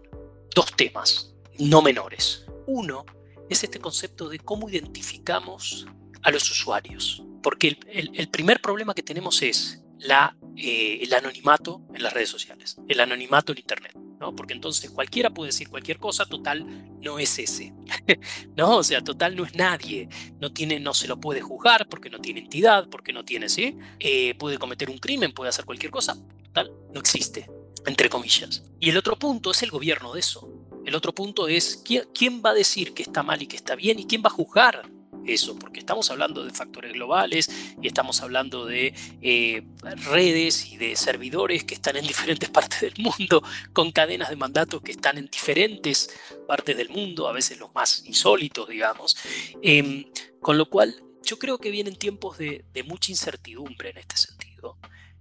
[0.55, 2.47] dos temas no menores.
[2.67, 3.05] Uno
[3.51, 5.87] es este concepto de cómo identificamos
[6.23, 7.25] a los usuarios.
[7.43, 12.77] Porque el primer problema que tenemos es la, eh, el anonimato en las redes sociales,
[12.89, 13.97] el anonimato en Internet.
[14.21, 14.37] ¿no?
[14.37, 16.65] Porque entonces cualquiera puede decir cualquier cosa, total
[17.01, 17.75] no es ese.
[18.57, 18.79] ¿no?
[18.79, 20.09] O sea, total no es nadie.
[20.41, 23.77] No, tiene, no se lo puede juzgar porque no tiene entidad, porque no tiene, ¿sí?
[23.99, 26.17] Eh, puede cometer un crimen, puede hacer cualquier cosa.
[26.45, 27.51] Total, no existe,
[27.87, 28.63] entre comillas.
[28.79, 30.49] Y el otro punto es el gobierno de eso.
[30.85, 33.75] El otro punto es quién, quién va a decir que está mal y que está
[33.75, 34.89] bien y quién va a juzgar
[35.27, 39.63] eso, porque estamos hablando de factores globales y estamos hablando de eh,
[40.11, 44.83] redes y de servidores que están en diferentes partes del mundo, con cadenas de mandatos
[44.83, 46.11] que están en diferentes
[46.47, 49.17] partes del mundo, a veces los más insólitos, digamos.
[49.63, 50.05] Em,
[50.41, 54.79] con lo cual, yo creo que vienen tiempos de, mucha incertidumbre en este sentido,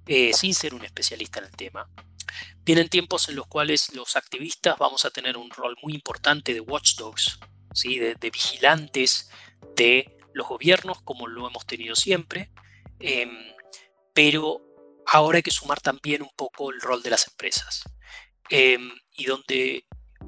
[0.08, 1.88] eh, sin ser un especialista en el tema.
[2.64, 6.62] Vienen tiempos en los cuales los activistas vamos a tener un rol muy importante de
[6.62, 7.40] watchdogs,
[7.74, 8.00] ¿sí?
[8.00, 9.30] de, de vigilantes
[9.76, 12.52] de los gobiernos, como lo hemos tenido siempre,
[13.00, 13.32] em,
[14.14, 14.62] pero
[15.06, 17.84] ahora hay que sumar también un poco el rol de las empresas.
[18.50, 19.86] Em, y donde,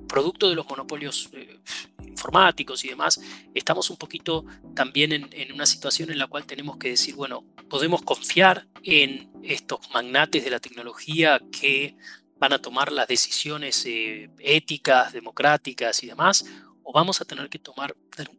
[0.07, 1.59] producto de los monopolios eh,
[2.05, 3.19] informáticos y demás,
[3.53, 8.01] estamos un poquito también en, una situación en la cual tenemos que decir, bueno, podemos
[8.01, 11.95] confiar en estos magnates de la tecnología que
[12.37, 16.45] van a tomar las decisiones eh, éticas, democráticas y demás,
[16.83, 17.95] o vamos a tener que tomar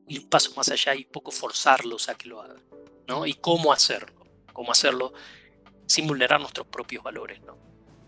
[0.09, 2.62] un paso más allá y poco forzarlos a que lo hagan,
[3.09, 3.26] ¿no?
[3.26, 5.12] Y cómo hacerlo, cómo hacerlo
[5.87, 7.57] sin vulnerar nuestros propios valores, ¿no?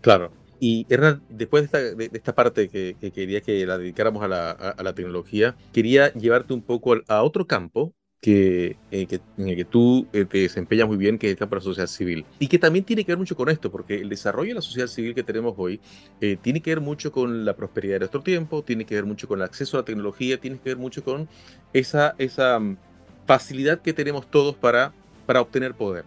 [0.01, 0.31] Claro.
[0.59, 6.11] Y Hernán, después de esta, parte que, quería que la dedicáramos a la, tecnología, quería
[6.13, 10.39] llevarte un poco a otro campo que, eh, que, en el que tú eh, te
[10.39, 12.25] desempeñas muy bien, que es de la sociedad civil.
[12.39, 14.87] Y que también tiene que ver mucho con esto, porque el desarrollo de la sociedad
[14.87, 15.79] civil que tenemos hoy
[16.19, 19.27] eh, tiene que ver mucho con la prosperidad de nuestro tiempo, tiene que ver mucho
[19.27, 21.29] con el acceso a la tecnología, tiene que ver mucho con
[21.73, 22.77] esa, esa mm,
[23.25, 24.93] facilidad que tenemos todos para,
[25.25, 26.05] para obtener poder.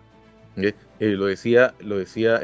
[0.99, 2.40] lo decía, lo decía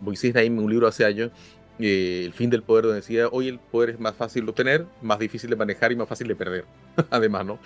[0.00, 1.30] Moisés Naim en un libro hace años,
[1.78, 4.86] eh, el fin del poder, donde decía, hoy el poder es más fácil de obtener,
[5.02, 6.64] más difícil de manejar y más fácil de perder,
[7.10, 7.58] además, ¿no?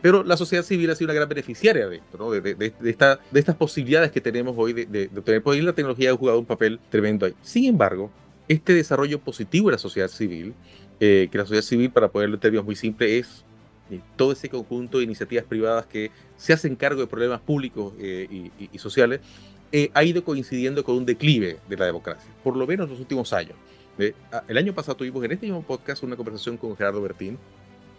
[0.00, 2.30] pero la sociedad civil ha sido una gran beneficiaria de esto, ¿no?
[2.30, 6.16] De, esta, de estas posibilidades que tenemos hoy de, obtener poder y la tecnología ha
[6.16, 7.34] jugado un papel tremendo ahí.
[7.42, 8.10] Sin embargo,
[8.48, 10.54] este desarrollo positivo de la sociedad civil,
[10.98, 13.44] eh, que la sociedad civil, para ponerlo en términos muy simples, es
[13.90, 18.50] eh, todo ese conjunto de iniciativas privadas que se hacen cargo de problemas públicos y,
[18.72, 19.20] y sociales,
[19.72, 23.00] eh, ha ido coincidiendo con un declive de la democracia, por lo menos en los
[23.00, 23.54] últimos años.
[23.98, 27.38] el año pasado tuvimos en este mismo podcast una conversación con Gerardo Bertín,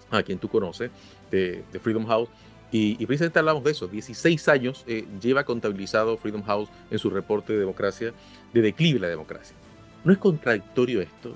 [0.10, 0.92] a quien tú conoces,
[1.30, 2.30] de, Freedom House,
[2.74, 3.88] y, precisamente hablamos de eso.
[3.88, 8.14] 16 años eh, lleva contabilizado Freedom House en su reporte de democracia,
[8.54, 9.56] de declive de la democracia.
[10.04, 11.36] ¿No es contradictorio esto?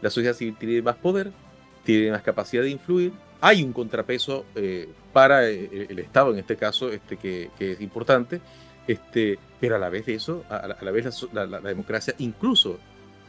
[0.00, 1.32] La sociedad civil tiene más poder,
[1.84, 6.90] tiene más capacidad de influir, hay un contrapeso eh, para el, Estado, en este caso,
[6.90, 8.40] este, que, que es importante,
[8.86, 12.78] este, pero a la vez de eso, a la, vez la, democracia, incluso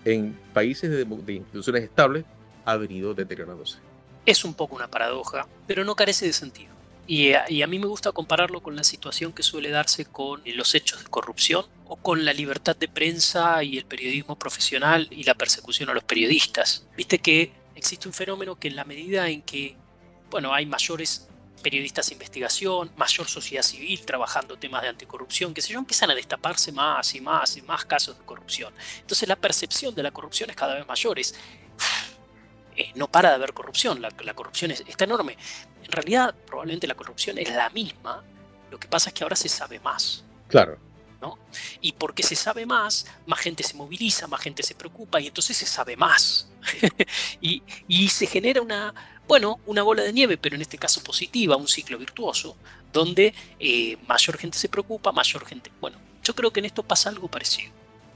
[0.05, 2.25] en países de, instituciones estables,
[2.65, 3.79] ha venido deteriorándose.
[4.25, 6.73] Es un poco una paradoja, pero no carece de sentido.
[7.07, 10.41] Y a, y a, mí me gusta compararlo con la situación que suele darse con
[10.45, 15.23] los hechos de corrupción o con la libertad de prensa y el periodismo profesional y
[15.23, 16.85] la persecución a los periodistas.
[16.95, 19.75] Viste que existe un fenómeno que en la medida en que
[20.29, 21.28] bueno, hay mayores
[21.59, 26.15] periodistas de investigación, mayor sociedad civil trabajando temas de anticorrupción, que sé yo, empiezan a
[26.15, 28.73] destaparse más y más y más casos de corrupción.
[29.01, 31.19] Entonces la percepción de la corrupción es cada vez mayor.
[31.19, 31.35] Es,
[32.75, 35.37] eh, no para de haber corrupción, la, corrupción es, está enorme.
[35.83, 38.23] En realidad, probablemente la corrupción es la misma,
[38.71, 40.23] lo que pasa es que ahora se sabe más.
[40.47, 40.77] Claro.
[41.21, 41.37] ¿no?
[41.81, 45.57] Y porque se sabe más, más gente se moviliza, más gente se preocupa y entonces
[45.57, 46.47] se sabe más.
[47.41, 48.93] y, y se genera una,
[49.29, 52.57] bueno, una bola de nieve, pero en este caso positiva, un ciclo virtuoso,
[52.91, 55.71] donde eh, mayor gente se preocupa, mayor gente...
[55.79, 57.71] Bueno, yo creo que en esto pasa algo parecido.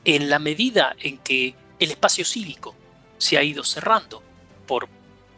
[0.05, 2.73] En la medida en que el espacio cívico
[3.19, 4.23] se ha ido cerrando
[4.65, 4.89] por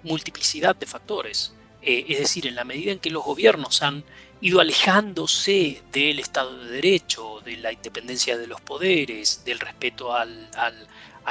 [0.04, 4.06] multiplicidad de factores, eh, es decir, en la medida en que los gobiernos han
[4.40, 10.26] ido alejándose del Estado de Derecho, de la independencia de los poderes, del respeto a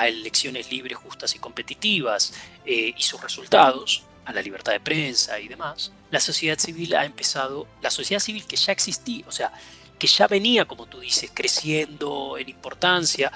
[0.07, 2.35] elecciones libres, justas y competitivas
[2.67, 7.05] eh, y sus resultados, a la libertad de prensa y demás, la sociedad civil ha
[7.05, 9.53] empezado, la sociedad civil que ya existía, o sea,
[9.99, 13.31] que ya venía, como tú dices, creciendo en importancia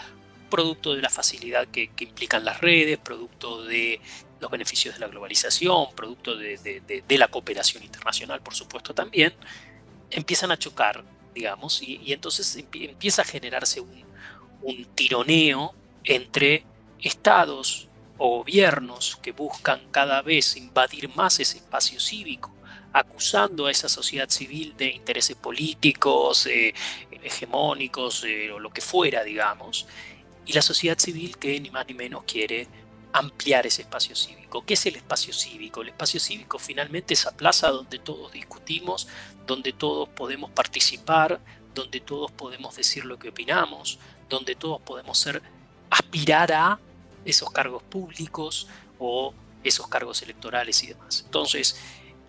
[0.49, 4.01] producto de la facilidad que, implican las redes, producto de
[4.41, 9.35] los beneficios de la globalización, producto de, la cooperación internacional, por supuesto, también,
[10.11, 14.05] empiezan a chocar, digamos, y, entonces empieza a generarse un,
[14.63, 15.75] un tironeo
[16.05, 16.65] entre
[17.01, 17.88] estados
[18.19, 22.53] o gobiernos que buscan cada vez invadir más ese espacio cívico,
[22.93, 26.75] acusando a esa sociedad civil de intereses políticos, eh,
[27.23, 29.87] hegemónicos eh, o lo que fuera, digamos,
[30.47, 32.67] y la sociedad civil que ni más ni menos quiere
[33.13, 34.65] ampliar ese espacio cívico.
[34.65, 35.83] ¿Qué es el espacio cívico?
[35.83, 39.09] El espacio cívico finalmente es esa plaza donde todos discutimos,
[39.47, 41.41] donde todos podemos participar,
[41.75, 43.99] donde todos podemos decir lo que opinamos,
[44.29, 45.43] donde todos podemos ser
[45.91, 46.79] aspirar a
[47.29, 48.69] esos cargos públicos
[48.99, 51.23] o esos cargos electorales y demás.
[51.25, 51.79] Entonces,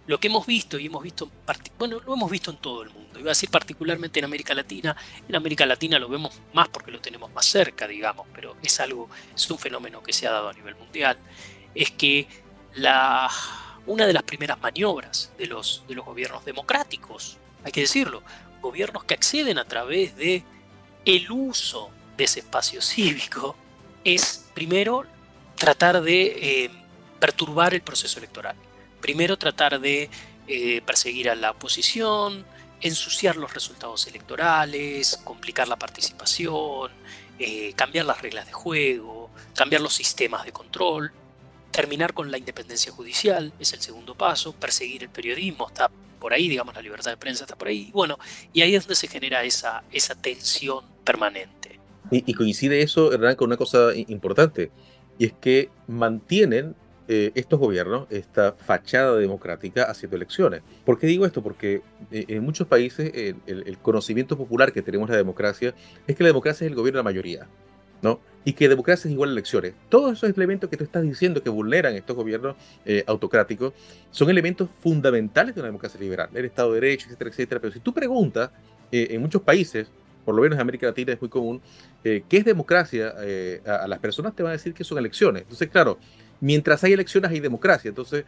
[0.07, 1.29] lo que hemos visto y hemos visto,
[1.77, 4.95] bueno, lo hemos visto en todo el mundo, iba a decir particularmente en América Latina,
[5.27, 9.07] en América Latina lo vemos más porque lo tenemos más cerca, digamos, pero es algo,
[9.35, 11.17] es un fenómeno que se ha dado a nivel mundial,
[11.75, 12.27] es que
[12.73, 13.29] la,
[13.85, 18.23] una de las primeras maniobras de los, de los gobiernos democráticos, hay que decirlo,
[18.61, 20.43] gobiernos que acceden a través de
[21.05, 23.55] el uso de ese espacio cívico,
[24.03, 25.05] es primero
[25.55, 26.21] tratar de
[26.65, 26.71] eh,
[27.19, 28.55] perturbar el proceso electoral.
[29.01, 30.09] Primero tratar de
[30.47, 32.45] eh, perseguir a la oposición,
[32.81, 36.91] ensuciar los resultados electorales, complicar la participación,
[37.37, 41.11] eh, cambiar las reglas de juego, cambiar los sistemas de control,
[41.71, 45.89] terminar con la independencia judicial, es el segundo paso, perseguir el periodismo, está
[46.19, 48.17] por ahí, digamos, la libertad de prensa está por ahí, bueno,
[48.51, 51.78] y ahí es donde se genera esa, esa tensión permanente.
[52.11, 54.71] Y, coincide eso, Hernán, con una cosa importante,
[55.17, 56.75] y es que mantienen
[57.11, 60.61] eh, estos gobiernos esta fachada democrática haciendo elecciones.
[60.85, 61.41] ¿Por qué digo esto?
[61.41, 61.81] Porque
[62.11, 65.73] eh, en muchos países el, conocimiento popular que tenemos de la democracia
[66.05, 67.47] es que la democracia es el gobierno de la mayoría,
[68.03, 68.19] ¿no?
[68.45, 69.73] Y que democracia es igual a elecciones.
[69.89, 72.55] Todos esos elementos que tú estás diciendo que vulneran estos gobiernos
[72.85, 73.73] eh, autocráticos
[74.11, 77.61] son elementos fundamentales de una democracia liberal, el Estado de Derecho, etcétera, etcétera.
[77.61, 78.51] Pero si tú preguntas,
[78.91, 79.91] en muchos países
[80.25, 81.61] por lo menos en América Latina es muy común,
[82.03, 83.13] eh, ¿qué es democracia?
[83.21, 85.43] Eh, a, las personas te van a decir que son elecciones.
[85.43, 85.97] Entonces, claro,
[86.39, 87.89] mientras hay elecciones hay democracia.
[87.89, 88.25] Entonces,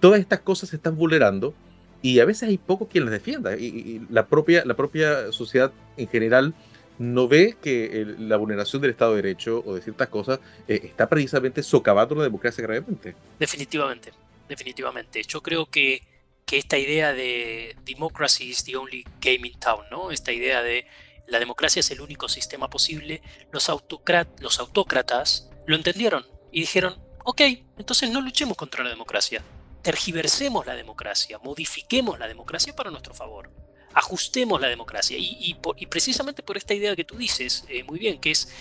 [0.00, 1.54] todas estas cosas se están vulnerando
[2.02, 3.56] y a veces hay poco quien las defienda.
[3.56, 6.54] Y, la, propia, la propia sociedad en general
[6.98, 10.38] no ve que la vulneración del Estado de Derecho o de ciertas cosas
[10.68, 13.14] eh, está precisamente socavando la democracia gravemente.
[13.38, 14.12] Definitivamente,
[14.48, 15.22] definitivamente.
[15.22, 16.02] Yo creo que,
[16.44, 20.10] que esta idea de democracy is the only game in town, ¿no?
[20.10, 20.86] Esta idea de
[21.30, 23.22] la democracia es el único sistema posible,
[23.52, 27.40] los, autócratas lo entendieron y dijeron, ok,
[27.78, 29.42] entonces no luchemos contra la democracia,
[29.82, 33.50] tergiversemos la democracia, modifiquemos la democracia para nuestro favor,
[33.94, 35.16] ajustemos la democracia.
[35.18, 35.56] Y,
[35.88, 38.52] precisamente por esta idea que tú dices, eh, muy bien, que es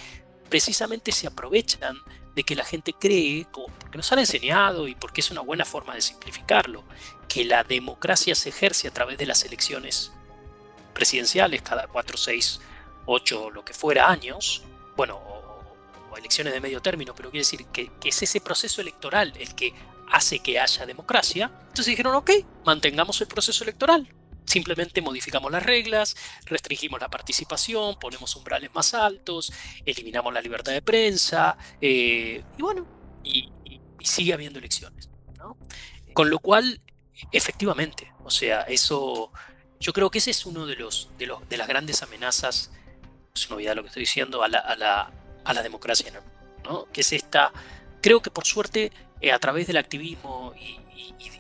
[0.50, 1.98] precisamente se aprovechan
[2.36, 5.96] de que la gente cree, porque nos han enseñado y porque es una buena forma
[5.96, 6.84] de simplificarlo,
[7.28, 10.12] que la democracia se ejerce a través de las elecciones
[10.94, 12.62] presidenciales cada 4, 6,
[13.06, 14.64] 8, lo que fuera años,
[14.96, 19.56] bueno, o, elecciones de medio término, pero quiere decir que, es ese proceso electoral el
[19.56, 19.74] que
[20.12, 21.52] hace que haya democracia.
[21.62, 22.32] Entonces dijeron, ok,
[22.66, 24.08] mantengamos el proceso electoral.
[24.46, 26.16] Simplemente modificamos las reglas,
[26.46, 29.54] restringimos la participación, ponemos umbrales más altos,
[29.86, 32.88] eliminamos la libertad de prensa, eh, y bueno,
[33.24, 33.52] y,
[34.02, 35.10] sigue habiendo elecciones.
[36.14, 36.82] Con lo cual,
[37.32, 39.32] efectivamente, o sea, eso
[39.80, 42.72] yo creo que ese es uno de, los, de, los, de las grandes amenazas,
[43.34, 45.12] es novedad lo que estoy diciendo, a la, a la,
[45.46, 46.12] a la democracia,
[46.64, 46.86] ¿no?
[46.92, 47.54] que es esta,
[48.02, 50.78] creo que por suerte eh, a través del activismo y,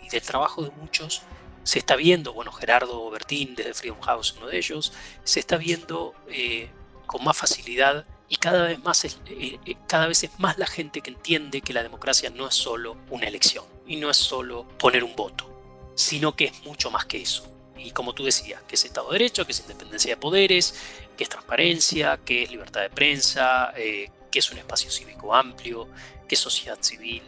[0.09, 1.21] del trabajo de muchos,
[1.61, 4.91] se está viendo, bueno, Gerardo Bertín desde Freedom House, uno de ellos,
[5.23, 6.71] se está viendo eh,
[7.05, 11.01] con más facilidad y cada vez más es, eh, cada vez es más la gente
[11.01, 15.03] que entiende que la democracia no es solo una elección y no es solo poner
[15.03, 15.47] un voto,
[15.93, 19.19] sino que es mucho más que eso y como tú decías, que es Estado de
[19.19, 20.75] Derecho, que es independencia de poderes,
[21.17, 25.87] que es transparencia, que es libertad de prensa, eh, que es un espacio cívico amplio,
[26.27, 27.23] que es sociedad civil.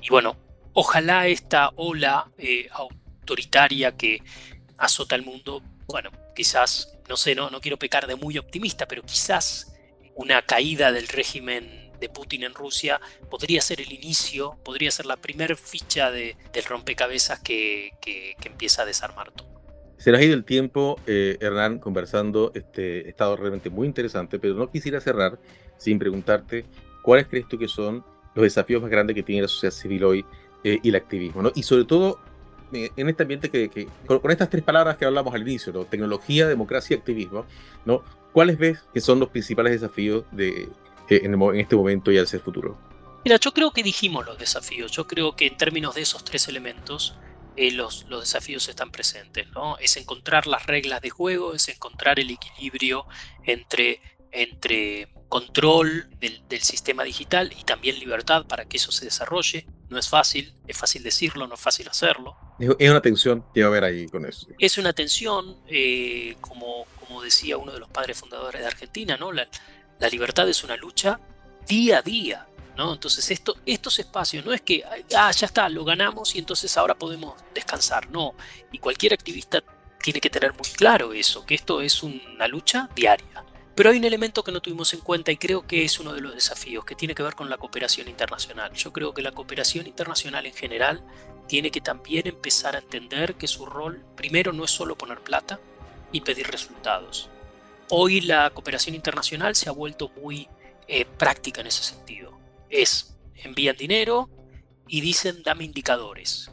[0.00, 0.36] Y bueno,
[0.72, 4.22] ojalá esta ola eh, autoritaria que
[4.78, 9.02] azota el mundo, bueno, quizás, no sé, no, no quiero pecar de muy optimista, pero
[9.02, 9.74] quizás
[10.14, 13.00] una caída del régimen de Putin en Rusia
[13.30, 17.92] podría ser el inicio, podría ser la primera ficha de, del rompecabezas que
[18.44, 19.61] empieza a desarmar todo.
[20.02, 22.50] Se nos ha ido el tiempo, eh, Hernán, conversando.
[22.56, 25.38] Este estado realmente muy interesante, pero no quisiera cerrar
[25.76, 26.64] sin preguntarte
[27.02, 30.24] cuáles crees tú que son los desafíos más grandes que tiene la sociedad civil hoy
[30.64, 31.52] eh, y el activismo, ¿no?
[31.54, 32.18] Y sobre todo
[32.72, 36.96] eh, en este ambiente que, con, estas tres palabras que hablamos al inicio, Tecnología, democracia
[36.96, 37.46] y activismo,
[37.84, 38.02] ¿no?
[38.32, 40.68] ¿Cuáles ves que son los principales desafíos de,
[41.10, 42.76] en, en este momento y hacia el futuro?
[43.24, 44.90] Mira, yo creo que dijimos los desafíos.
[44.90, 47.14] Yo creo que en términos de esos tres elementos,
[47.56, 49.48] eh, los, los, desafíos están presentes.
[49.50, 49.76] ¿no?
[49.78, 53.06] Es encontrar las reglas de juego, es encontrar el equilibrio
[53.44, 54.00] entre,
[54.30, 59.66] entre control del, del, sistema digital y también libertad para que eso se desarrolle.
[59.88, 62.36] No es fácil, es fácil decirlo, no es fácil hacerlo.
[62.58, 64.46] Es una tensión que va a haber ahí con eso.
[64.58, 69.32] Es una tensión, eh, como, como decía uno de los padres fundadores de Argentina, ¿no?
[69.32, 69.48] la,
[69.98, 71.20] la libertad es una lucha
[71.66, 72.46] día a día
[72.76, 72.92] ¿no?
[72.94, 74.84] Entonces esto, estos espacios no es que,
[75.16, 78.34] ah, ya está, lo ganamos y entonces ahora podemos descansar, no.
[78.70, 79.62] Y cualquier activista
[80.02, 83.44] tiene que tener muy claro eso, que esto es una lucha diaria.
[83.74, 86.20] Pero hay un elemento que no tuvimos en cuenta y creo que es uno de
[86.20, 88.72] los desafíos, que tiene que ver con la cooperación internacional.
[88.74, 91.02] Yo creo que la cooperación internacional en general
[91.48, 95.58] tiene que también empezar a entender que su rol primero no es solo poner plata
[96.10, 97.30] y pedir resultados.
[97.88, 100.48] Hoy la cooperación internacional se ha vuelto muy
[100.86, 102.31] eh, práctica en ese sentido
[102.72, 104.28] es envían dinero
[104.88, 106.50] y dicen dame indicadores.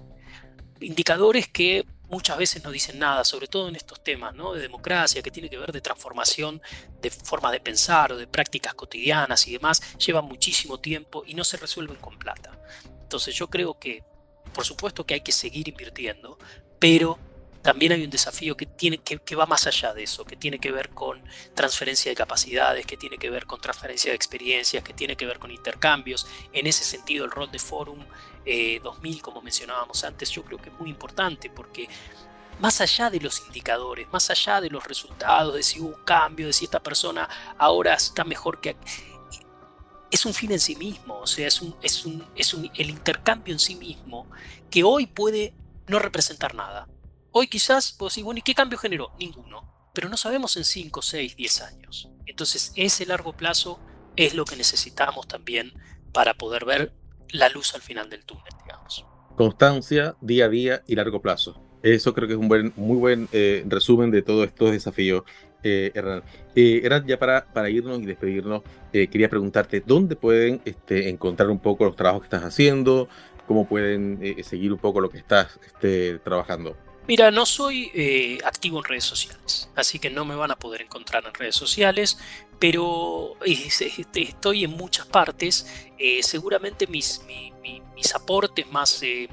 [0.80, 4.54] Indicadores que muchas veces no dicen nada, sobre todo en estos temas ¿no?
[4.54, 6.62] de democracia, que tiene que ver de transformación
[7.02, 11.44] de formas de pensar o de prácticas cotidianas y demás, llevan muchísimo tiempo y no
[11.44, 12.60] se resuelven con plata.
[13.02, 14.04] Entonces yo creo que,
[14.54, 16.38] por supuesto que hay que seguir invirtiendo,
[16.80, 17.20] pero
[17.62, 20.72] también hay un desafío que, tiene, que, va más allá de eso, que tiene que
[20.72, 21.22] ver con
[21.53, 25.39] transferencia de capacidades, que tiene que ver con transferencia de experiencias, que tiene que ver
[25.39, 26.26] con intercambios.
[26.53, 27.99] En ese sentido, el rol de Forum
[28.45, 31.89] 2000, eh, como mencionábamos antes, yo creo que es muy importante porque
[32.60, 36.47] más allá de los indicadores, más allá de los resultados, de si hubo un cambio,
[36.47, 38.78] de si esta persona ahora está mejor que...
[40.12, 42.89] Es un fin en sí mismo, o sea, es, un, es, un, es un, el
[42.89, 44.28] intercambio en sí mismo
[44.72, 45.53] que hoy puede
[45.86, 46.88] no representar nada
[47.32, 49.12] Hoy quizás vos decís, bueno, ¿y qué cambio generó?
[49.20, 49.92] Ninguno.
[49.94, 52.10] Pero no sabemos en 5, 6, 10 años.
[52.26, 53.80] Entonces ese largo plazo
[54.16, 55.74] es lo que necesitamos también
[56.12, 56.94] para poder ver
[57.30, 59.06] la luz al final del túnel, digamos.
[59.36, 61.62] Constancia, día a día y largo plazo.
[61.82, 65.24] Eso creo que es un buen, muy buen eh, resumen de todos estos desafíos,
[65.64, 66.24] eh, Hernán.
[66.56, 68.64] Eh, Hernán, ya para, irnos y despedirnos,
[68.94, 73.08] eh, quería preguntarte dónde pueden este, encontrar un poco los trabajos que estás haciendo,
[73.48, 76.76] cómo pueden seguir un poco lo que estás este, trabajando.
[77.10, 80.84] Mira, no soy eh, activo en redes sociales, así que no me van a poder
[80.84, 82.20] encontrar en redes sociales,
[82.60, 85.66] pero este, estoy en muchas partes.
[85.97, 87.24] Eh, seguramente mis,
[87.95, 89.28] mis, aportes más eh,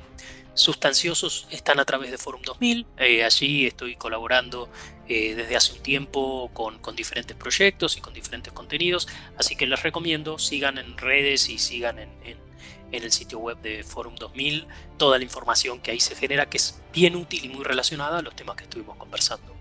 [0.55, 2.87] sustanciosos están a través de Forum 2000.
[3.23, 4.71] allí estoy colaborando
[5.07, 9.07] desde hace un tiempo con, con, diferentes proyectos y con diferentes contenidos,
[9.37, 12.46] así que les recomiendo, sigan en redes y sigan en
[12.93, 14.67] el sitio web de Forum 2000
[14.97, 18.23] toda la información que ahí se genera, que es bien útil y muy relacionada a
[18.23, 19.57] los temas que estuvimos conversando.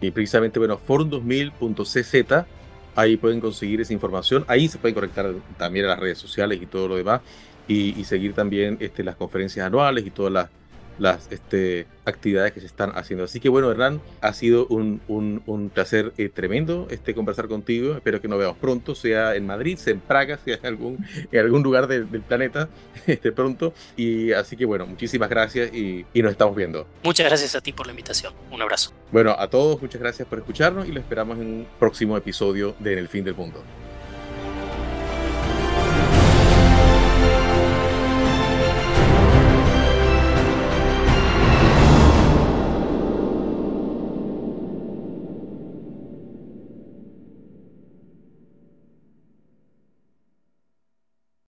[0.00, 2.46] Y precisamente, bueno, forum2000.cz,
[2.96, 6.66] ahí pueden conseguir esa información, ahí se pueden conectar también a las redes sociales y
[6.66, 7.20] todo lo demás,
[7.68, 10.48] y, seguir también este, las conferencias anuales y todas las
[11.00, 13.24] las este, actividades que se están haciendo.
[13.24, 17.94] Así que bueno, Hernán, ha sido un, un, placer eh, tremendo este, conversar contigo.
[17.94, 21.40] Espero que nos veamos pronto, sea en Madrid, sea en Praga, sea en algún, en
[21.40, 22.68] algún lugar del planeta
[23.06, 23.72] este, pronto.
[23.96, 26.86] Y así que bueno, muchísimas gracias y, y nos estamos viendo.
[27.02, 28.34] Muchas gracias a ti por la invitación.
[28.50, 28.92] Un abrazo.
[29.10, 32.92] Bueno, a todos muchas gracias por escucharnos y lo esperamos en un próximo episodio de
[32.92, 33.62] En el fin del mundo.